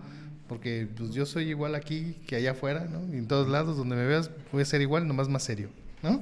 [0.49, 3.13] Porque pues yo soy igual aquí que allá afuera, ¿no?
[3.13, 5.69] Y en todos lados donde me veas voy ser igual, nomás más serio,
[6.01, 6.21] ¿no?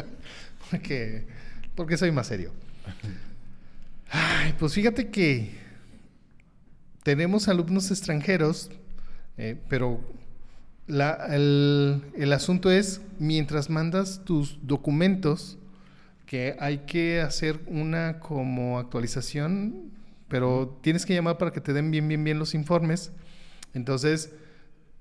[0.70, 1.26] porque,
[1.74, 2.52] porque soy más serio.
[4.10, 5.54] Ay, pues fíjate que
[7.02, 8.70] tenemos alumnos extranjeros,
[9.38, 10.00] eh, pero
[10.88, 15.58] el, el, asunto es, mientras mandas tus documentos,
[16.32, 19.92] que hay que hacer una como actualización,
[20.28, 23.12] pero tienes que llamar para que te den bien, bien, bien los informes.
[23.74, 24.32] Entonces,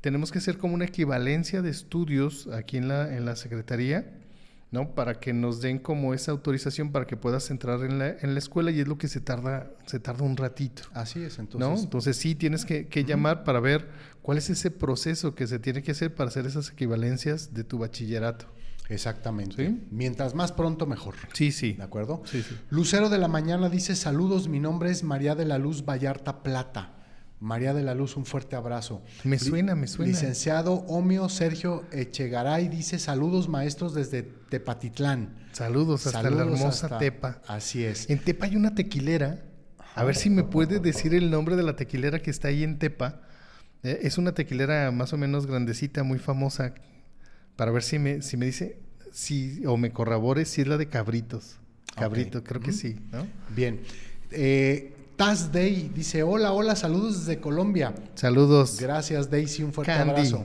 [0.01, 4.11] tenemos que hacer como una equivalencia de estudios aquí en la, en la Secretaría
[4.71, 4.93] ¿no?
[4.93, 8.39] Para que nos den como esa autorización para que puedas entrar en la, en la
[8.39, 10.83] escuela y es lo que se tarda, se tarda un ratito.
[10.93, 11.69] Así es, entonces.
[11.69, 11.77] ¿no?
[11.77, 13.87] Entonces sí tienes que, llamar para ver
[14.21, 17.79] cuál es ese proceso que se tiene que hacer para hacer esas equivalencias de tu
[17.79, 18.47] bachillerato.
[18.91, 19.75] Exactamente.
[19.89, 21.15] Mientras más pronto, mejor.
[21.33, 21.73] Sí, sí.
[21.73, 22.21] ¿De acuerdo?
[22.25, 22.55] Sí, sí.
[22.69, 26.95] Lucero de la Mañana dice: Saludos, mi nombre es María de la Luz Vallarta Plata.
[27.39, 29.01] María de la Luz, un fuerte abrazo.
[29.23, 30.11] Me suena, me suena.
[30.11, 35.35] Licenciado Omio Sergio Echegaray dice saludos maestros desde Tepatitlán.
[35.51, 37.41] Saludos hasta la hermosa Tepa.
[37.47, 38.09] Así es.
[38.11, 39.43] En Tepa hay una tequilera.
[39.95, 42.77] A ver si me puede decir el nombre de la tequilera que está ahí en
[42.77, 43.21] Tepa.
[43.81, 46.75] Eh, es una tequilera más o menos grandecita, muy famosa.
[47.61, 48.79] Para ver si me, si me dice,
[49.11, 51.59] si, o me corrobore si es la de Cabritos.
[51.95, 53.27] Cabrito, creo que sí, ¿no?
[53.55, 53.81] Bien.
[54.31, 57.93] Eh, Taz Day dice: Hola, hola, saludos desde Colombia.
[58.15, 58.79] Saludos.
[58.79, 60.43] Gracias, Daisy, un fuerte abrazo.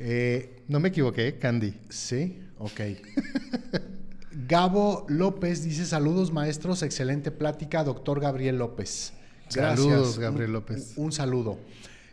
[0.00, 1.74] Eh, no me equivoqué, Candy.
[1.88, 2.80] Sí, ok.
[4.48, 9.12] Gabo López dice: Saludos, maestros, excelente plática, doctor Gabriel López.
[9.54, 9.78] Gracias.
[9.78, 10.94] Saludos, Gabriel López.
[10.96, 11.60] Un, saludo.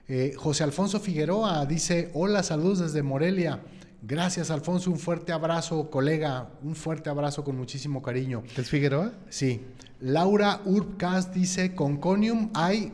[0.07, 3.61] Eh, José Alfonso Figueroa dice: Hola, saludos desde Morelia.
[4.07, 4.91] Gracias, Alfonso.
[4.91, 6.49] Un fuerte abrazo, colega.
[6.61, 8.43] Un fuerte abrazo con muchísimo cariño.
[8.55, 9.13] ¿Es Figueroa?
[9.29, 9.61] Sí.
[9.99, 12.93] Laura Urbcast dice, con conium hay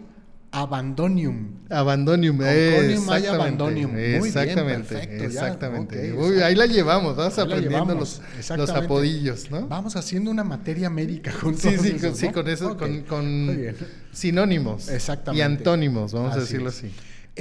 [0.51, 1.65] abandonium.
[1.69, 3.91] Abandonium, con conium hay abandonium.
[3.91, 6.43] Muy exactamente, bien, perfecto, exactamente.
[6.43, 8.21] ahí la llevamos, vamos aprendiendo los,
[8.55, 9.67] los, apodillos, ¿no?
[9.67, 11.61] Vamos haciendo una materia médica juntos.
[11.61, 13.75] Sí, sí, con, sí, con eso, con, con
[14.13, 14.87] sinónimos.
[14.87, 15.39] Exactamente.
[15.39, 16.91] Y antónimos, vamos a decirlo así.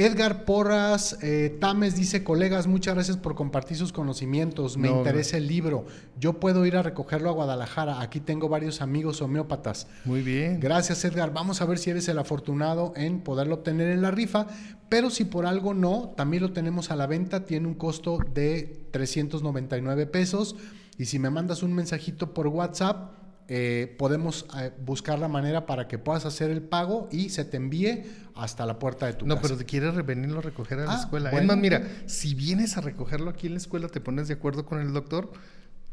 [0.01, 4.79] Edgar Porras eh, Tames dice, colegas, muchas gracias por compartir sus conocimientos.
[4.79, 5.85] Me interesa el libro.
[6.19, 8.01] Yo puedo ir a recogerlo a Guadalajara.
[8.01, 9.89] Aquí tengo varios amigos homeópatas.
[10.07, 10.59] Muy bien.
[10.59, 11.35] Gracias, Edgar.
[11.35, 14.47] Vamos a ver si eres el afortunado en poderlo obtener en la rifa.
[14.89, 17.45] Pero si por algo no, también lo tenemos a la venta.
[17.45, 20.57] Tiene un costo de 399 pesos.
[20.97, 23.20] Y si me mandas un mensajito por WhatsApp,
[23.53, 27.57] eh, podemos eh, buscar la manera para que puedas hacer el pago y se te
[27.57, 28.05] envíe
[28.37, 29.35] hasta la puerta de tu casa.
[29.35, 31.31] No, pero te quieres venirlo a recoger a la ah, escuela.
[31.31, 34.65] es más, mira, si vienes a recogerlo aquí en la escuela, te pones de acuerdo
[34.65, 35.33] con el doctor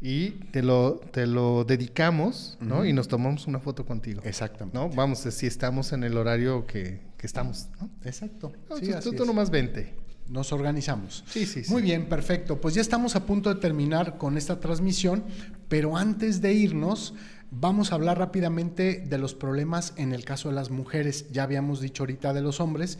[0.00, 2.84] y te lo, te lo dedicamos, ¿no?
[2.84, 4.22] Y nos tomamos una foto contigo.
[4.22, 4.78] Exactamente.
[4.78, 4.88] ¿no?
[4.90, 7.90] Vamos, si estamos en el horario que, estamos, ¿no?
[8.04, 8.52] Exacto.
[8.80, 9.96] sí, tú, tú nomás vente.
[10.28, 11.24] Nos organizamos.
[11.26, 11.72] Sí, sí, sí.
[11.72, 12.60] Muy bien, perfecto.
[12.60, 15.24] Pues ya estamos a punto de terminar con esta transmisión,
[15.68, 17.14] pero antes de irnos,
[17.50, 21.26] Vamos a hablar rápidamente de los problemas en el caso de las mujeres.
[21.32, 22.98] Ya habíamos dicho ahorita de los hombres.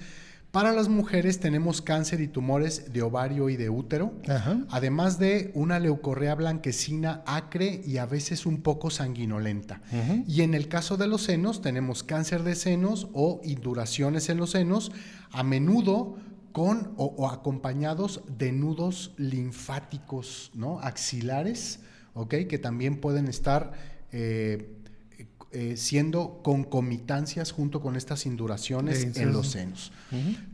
[0.50, 4.14] Para las mujeres tenemos cáncer y tumores de ovario y de útero,
[4.70, 9.82] además de una leucorrea blanquecina acre y a veces un poco sanguinolenta.
[10.26, 14.52] Y en el caso de los senos tenemos cáncer de senos o induraciones en los
[14.52, 14.90] senos,
[15.32, 16.16] a menudo
[16.52, 20.80] con o, acompañados de nudos linfáticos, ¿no?
[20.80, 21.80] Axilares,
[22.14, 22.34] ¿ok?
[22.48, 24.74] Que también pueden estar eh,
[25.50, 29.92] eh, siendo concomitancias junto con estas induraciones en los senos.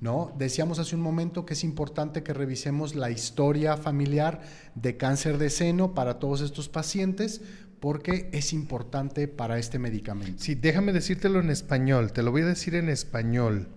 [0.01, 0.33] ¿no?
[0.39, 4.43] Decíamos hace un momento que es importante que revisemos la historia familiar
[4.77, 7.41] de cáncer de seno para todos estos pacientes
[7.81, 10.41] porque es importante para este medicamento.
[10.41, 13.69] Sí, déjame decírtelo en español, te lo voy a decir en español.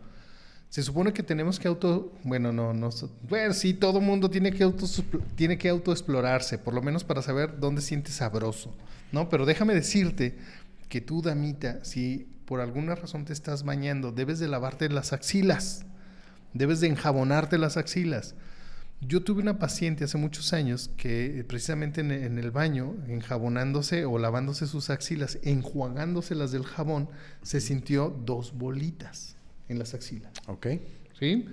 [0.69, 2.89] Se supone que tenemos que auto, bueno, no, no,
[3.29, 4.85] bueno, sí, todo mundo tiene que auto,
[5.35, 8.75] tiene que autoexplorarse, por lo menos para saber dónde siente sabroso.
[9.11, 9.29] ¿no?
[9.29, 10.37] Pero déjame decirte
[10.89, 15.85] que tú, damita, si por alguna razón te estás bañando, debes de lavarte las axilas,
[16.53, 18.35] debes de enjabonarte las axilas.
[18.99, 24.65] Yo tuve una paciente hace muchos años que precisamente en, el baño, enjabonándose o lavándose
[24.65, 27.09] sus axilas, enjuagándoselas del jabón,
[27.43, 29.36] se sintió dos bolitas
[29.69, 30.31] en las axilas.
[30.47, 30.67] Ok.
[31.19, 31.45] ¿Sí?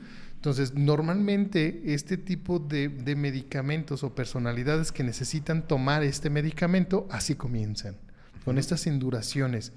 [0.45, 7.97] Entonces, normalmente este tipo de, medicamentos o personalidades que necesitan tomar este medicamento, así comienzan,
[8.45, 9.73] con estas induraciones.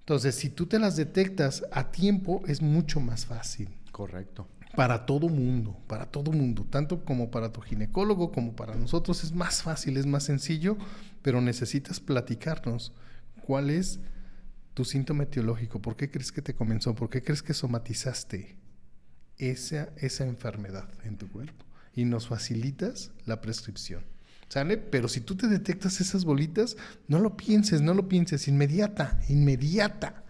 [0.00, 3.70] Entonces, si tú te las detectas a tiempo, es mucho más fácil.
[3.90, 4.46] Correcto.
[4.76, 9.32] para todo mundo, para todo mundo, tanto como para tu ginecólogo como para nosotros es
[9.32, 10.76] más fácil, es más sencillo,
[11.22, 12.92] pero necesitas platicarnos
[13.46, 13.98] cuál es
[14.74, 18.56] tu síntoma etiológico, por qué crees que te comenzó, por qué crees que somatizaste
[19.38, 21.64] esa, esa enfermedad en tu cuerpo
[21.94, 24.04] y nos facilitas la prescripción.
[24.48, 24.78] ¿Sale?
[24.78, 30.24] Pero si tú te detectas esas bolitas, no lo pienses, no lo pienses, inmediata, inmediata.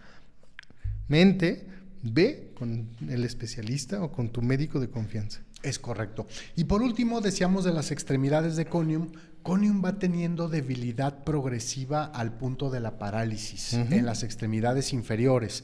[1.07, 1.67] Mente,
[2.03, 5.41] ve con el especialista o con tu médico de confianza.
[5.63, 6.27] Es correcto.
[6.55, 9.11] Y por último, decíamos de las extremidades de Conium.
[9.43, 15.63] Conium va teniendo debilidad progresiva al punto de la parálisis en las extremidades inferiores.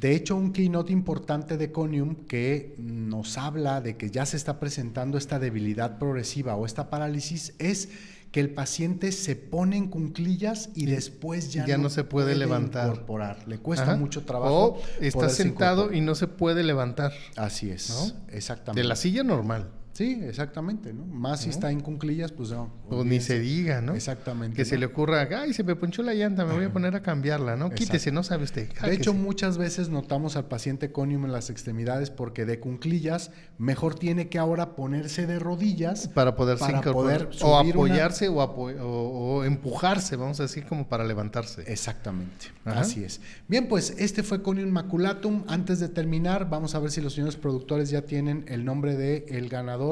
[0.00, 4.58] De hecho, un keynote importante de Conium que nos habla de que ya se está
[4.58, 7.90] presentando esta debilidad progresiva o esta parálisis es
[8.32, 12.88] que el paciente se pone en cunclillas y después ya, no, se puede, levantar.
[12.88, 13.46] Incorporar.
[13.46, 14.64] Le cuesta mucho trabajo.
[14.64, 17.12] O está sentado y no se puede levantar.
[17.36, 18.16] Así es.
[18.32, 18.82] Exactamente.
[18.82, 19.70] De la silla normal.
[19.94, 21.06] Sí, exactamente, ¿no?
[21.06, 22.68] Más si está en cunclillas, pues no.
[22.90, 23.94] O ni se diga, ¿no?
[23.94, 24.56] Exactamente.
[24.56, 27.02] Que se le ocurra, ay, se me ponchó la llanta, me voy a poner a
[27.02, 27.70] cambiarla, ¿no?
[27.70, 28.68] Quítese, no sabe usted.
[28.82, 33.94] De hecho, muchas veces notamos al paciente conium en las extremidades porque de cunclillas mejor
[33.94, 40.16] tiene que ahora ponerse de rodillas para poderse para poder o apoyarse o, o, empujarse,
[40.16, 41.62] vamos a decir, como para levantarse.
[41.68, 43.20] Exactamente, así es.
[43.46, 45.44] Bien, pues este fue conium maculatum.
[45.46, 49.26] Antes de terminar, vamos a ver si los señores productores ya tienen el nombre de
[49.28, 49.83] el ganador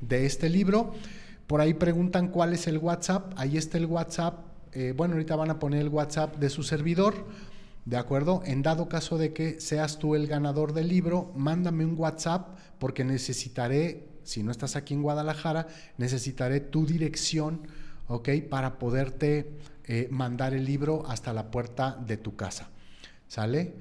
[0.00, 0.94] de este libro.
[1.46, 3.32] Por ahí preguntan cuál es el WhatsApp.
[3.36, 4.40] Ahí está el WhatsApp.
[4.72, 7.14] Eh, bueno, ahorita van a poner el WhatsApp de su servidor.
[7.84, 8.42] ¿De acuerdo?
[8.44, 12.48] En dado caso de que seas tú el ganador del libro, mándame un WhatsApp
[12.80, 17.68] porque necesitaré, si no estás aquí en Guadalajara, necesitaré tu dirección,
[18.08, 18.28] ¿ok?
[18.50, 19.52] Para poderte
[19.84, 22.70] eh, mandar el libro hasta la puerta de tu casa.
[23.28, 23.74] ¿Sale?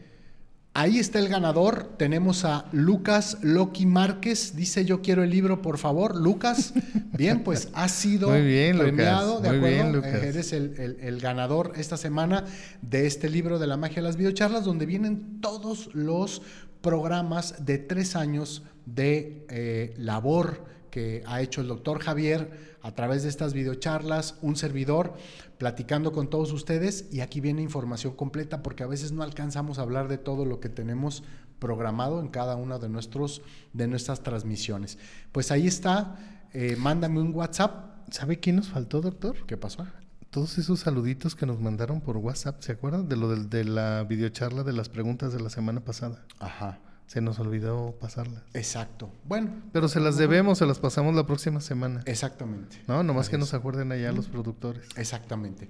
[0.78, 1.88] Ahí está el ganador.
[1.98, 4.58] Tenemos a Lucas Loki Márquez.
[4.58, 6.18] Dice yo quiero el libro, por favor.
[6.18, 6.74] Lucas,
[7.14, 10.04] bien, pues ha sido premiado, ¿de acuerdo?
[10.04, 12.44] Eres el, ganador esta semana
[12.82, 16.42] de este libro de la magia de las videocharlas, donde vienen todos los
[16.82, 23.24] programas de tres años de eh, labor que ha hecho el doctor Javier a través
[23.24, 25.16] de estas videocharlas, un servidor
[25.58, 29.82] platicando con todos ustedes y aquí viene información completa porque a veces no alcanzamos a
[29.82, 31.24] hablar de todo lo que tenemos
[31.58, 33.42] programado en cada una de, nuestros,
[33.74, 35.00] de nuestras transmisiones.
[35.32, 36.16] Pues ahí está,
[36.54, 38.08] eh, mándame un WhatsApp.
[38.12, 39.48] ¿Sabe quién nos faltó, doctor?
[39.48, 39.88] ¿Qué pasó?
[40.30, 43.10] Todos esos saluditos que nos mandaron por WhatsApp, ¿se acuerdan?
[43.10, 46.24] De lo de, de la videocharla de las preguntas de la semana pasada.
[46.38, 48.44] Ajá se nos olvidó pasarlas.
[48.54, 49.10] Exacto.
[49.26, 49.52] Bueno.
[49.72, 52.02] Pero se las debemos, se las pasamos la próxima semana.
[52.06, 52.82] Exactamente.
[52.88, 54.88] No, nomás que nos acuerden allá los productores.
[54.96, 55.70] Exactamente.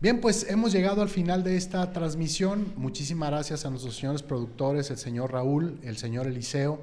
[0.00, 2.72] Bien, pues hemos llegado al final de esta transmisión.
[2.76, 6.80] Muchísimas gracias a nuestros señores productores, el señor Raúl, el señor Eliseo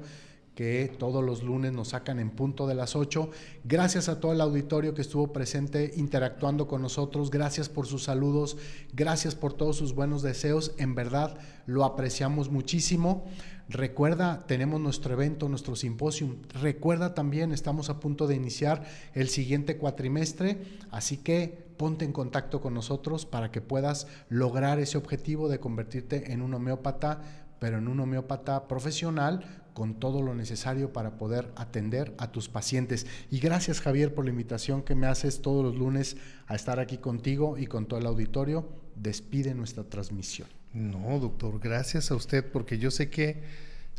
[0.54, 3.30] que todos los lunes nos sacan en punto de las 8.
[3.64, 7.30] Gracias a todo el auditorio que estuvo presente interactuando con nosotros.
[7.30, 8.56] Gracias por sus saludos.
[8.92, 10.72] Gracias por todos sus buenos deseos.
[10.78, 11.36] En verdad
[11.66, 13.24] lo apreciamos muchísimo.
[13.68, 16.36] Recuerda, tenemos nuestro evento, nuestro simposio.
[16.60, 18.84] Recuerda también, estamos a punto de iniciar
[19.14, 24.98] el siguiente cuatrimestre, así que ponte en contacto con nosotros para que puedas lograr ese
[24.98, 27.22] objetivo de convertirte en un homeópata,
[27.58, 33.06] pero en un homeópata profesional con todo lo necesario para poder atender a tus pacientes.
[33.30, 36.16] Y gracias Javier por la invitación que me haces todos los lunes
[36.46, 38.68] a estar aquí contigo y con todo el auditorio.
[38.94, 40.48] Despide nuestra transmisión.
[40.72, 43.42] No, doctor, gracias a usted porque yo sé que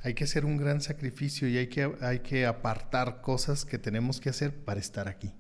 [0.02, 4.22] hay que hacer un gran sacrificio y hay que, hay que apartar cosas que tenemos
[4.22, 5.34] que hacer para estar aquí.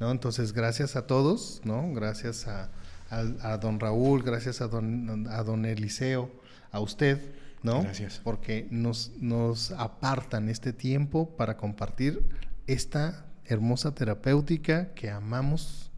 [0.00, 0.10] ¿no?
[0.10, 1.92] Entonces, gracias a todos, ¿no?
[1.92, 2.70] Gracias a,
[3.10, 6.30] a don Raúl, gracias a don, a don Eliseo,
[6.70, 7.34] a usted
[7.66, 7.82] ¿no?
[7.82, 8.20] Gracias.
[8.22, 12.22] Porque nos, nos apartan este tiempo para compartir
[12.66, 15.90] esta hermosa terapéutica que amamos,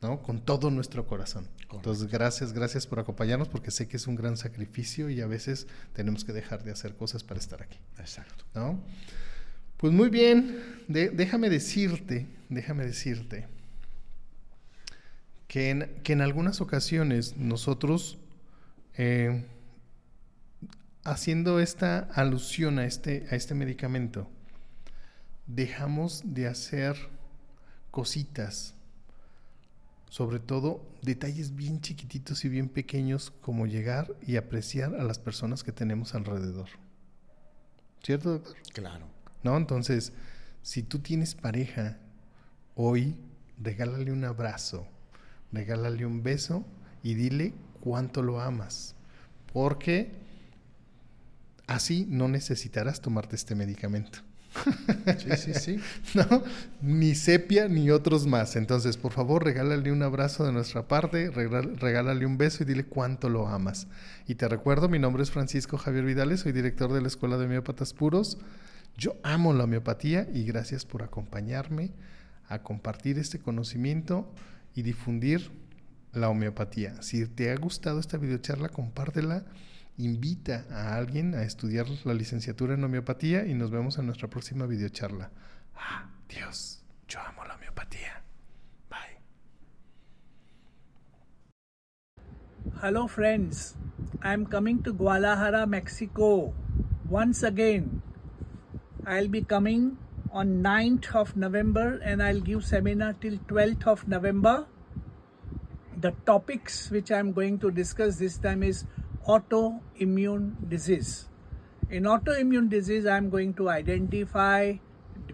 [0.00, 0.22] ¿no?
[0.22, 1.48] Con todo nuestro corazón.
[1.72, 5.66] Entonces, gracias, gracias por acompañarnos porque sé que es un gran sacrificio y a veces
[5.92, 7.78] tenemos que dejar de hacer cosas para estar aquí.
[7.98, 8.44] Exacto.
[8.54, 8.78] ¿No?
[9.78, 13.48] Pues muy bien, déjame decirte, déjame decirte
[15.48, 18.18] que en, que en algunas ocasiones nosotros
[18.96, 19.44] eh,
[21.04, 24.26] haciendo esta alusión a este, a este medicamento,
[25.46, 26.96] dejamos de hacer
[27.90, 28.74] cositas,
[30.08, 35.62] sobre todo detalles bien chiquititos y bien pequeños como llegar y apreciar a las personas
[35.62, 36.68] que tenemos alrededor.
[38.02, 38.56] ¿Cierto, doctor?
[38.72, 39.06] Claro.
[39.42, 39.56] ¿No?
[39.56, 40.12] Entonces,
[40.62, 41.98] si tú tienes pareja,
[42.74, 43.16] hoy
[43.58, 44.86] regálale un abrazo,
[45.52, 46.64] regálale un beso
[47.02, 48.94] y dile cuánto lo amas.
[49.52, 50.23] Porque
[51.66, 54.20] Así no necesitarás tomarte este medicamento.
[55.18, 55.80] Sí, sí, sí.
[56.14, 56.42] ¿No?
[56.80, 58.56] Ni sepia ni otros más.
[58.56, 63.28] Entonces, por favor, regálale un abrazo de nuestra parte, regálale un beso y dile cuánto
[63.28, 63.88] lo amas.
[64.26, 67.46] Y te recuerdo, mi nombre es Francisco Javier Vidales, soy director de la Escuela de
[67.46, 68.38] Homeópatas Puros.
[68.96, 71.90] Yo amo la homeopatía y gracias por acompañarme
[72.48, 74.32] a compartir este conocimiento
[74.74, 75.50] y difundir
[76.12, 77.02] la homeopatía.
[77.02, 79.44] Si te ha gustado esta videocharla, compártela
[79.96, 84.66] invita a alguien a estudiar la licenciatura en homeopatía y nos vemos en nuestra próxima
[84.66, 85.30] videocharla.
[85.76, 88.22] Ah, Dios, yo amo la homeopatía.
[88.90, 89.20] Bye.
[92.82, 93.76] Hello friends,
[94.22, 96.52] I'm coming to Guadalajara, Mexico.
[97.08, 98.02] Once again,
[99.06, 99.98] I'll be coming
[100.32, 104.66] on 9th of November and I'll give seminar till 12th of November.
[106.00, 108.84] The topics which I'm going to discuss this time is
[109.26, 111.28] autoimmune disease.
[111.90, 114.74] In autoimmune disease, I'm going to identify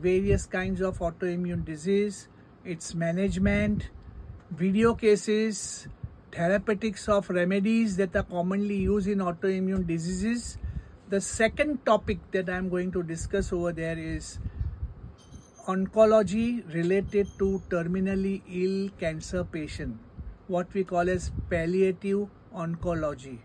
[0.00, 2.28] various kinds of autoimmune disease,
[2.64, 3.90] its management,
[4.50, 5.88] video cases,
[6.30, 10.58] therapeutics of remedies that are commonly used in autoimmune diseases.
[11.08, 14.38] The second topic that I'm going to discuss over there is
[15.66, 19.98] oncology related to terminally ill cancer patient,
[20.46, 23.38] what we call as palliative oncology.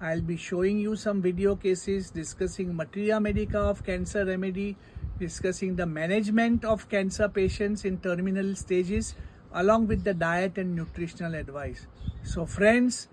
[0.00, 4.76] I'll be showing you some video cases discussing materia medica of cancer remedy,
[5.18, 9.16] discussing the management of cancer patients in terminal stages
[9.52, 11.86] along with the diet and nutritional advice.
[12.22, 13.08] So friends,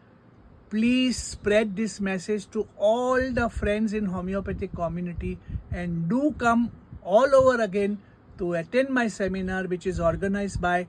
[0.70, 5.40] please spread this message to all the friends in homeopathic community
[5.72, 6.72] and do come
[7.02, 7.98] all over again
[8.38, 10.88] to attend my seminar which is organized by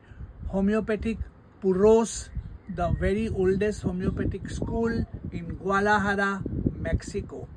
[0.49, 1.17] homeopathic
[1.63, 2.29] puros
[2.69, 6.43] the very oldest homeopathic school in Guadalajara,
[6.79, 7.49] Mexico.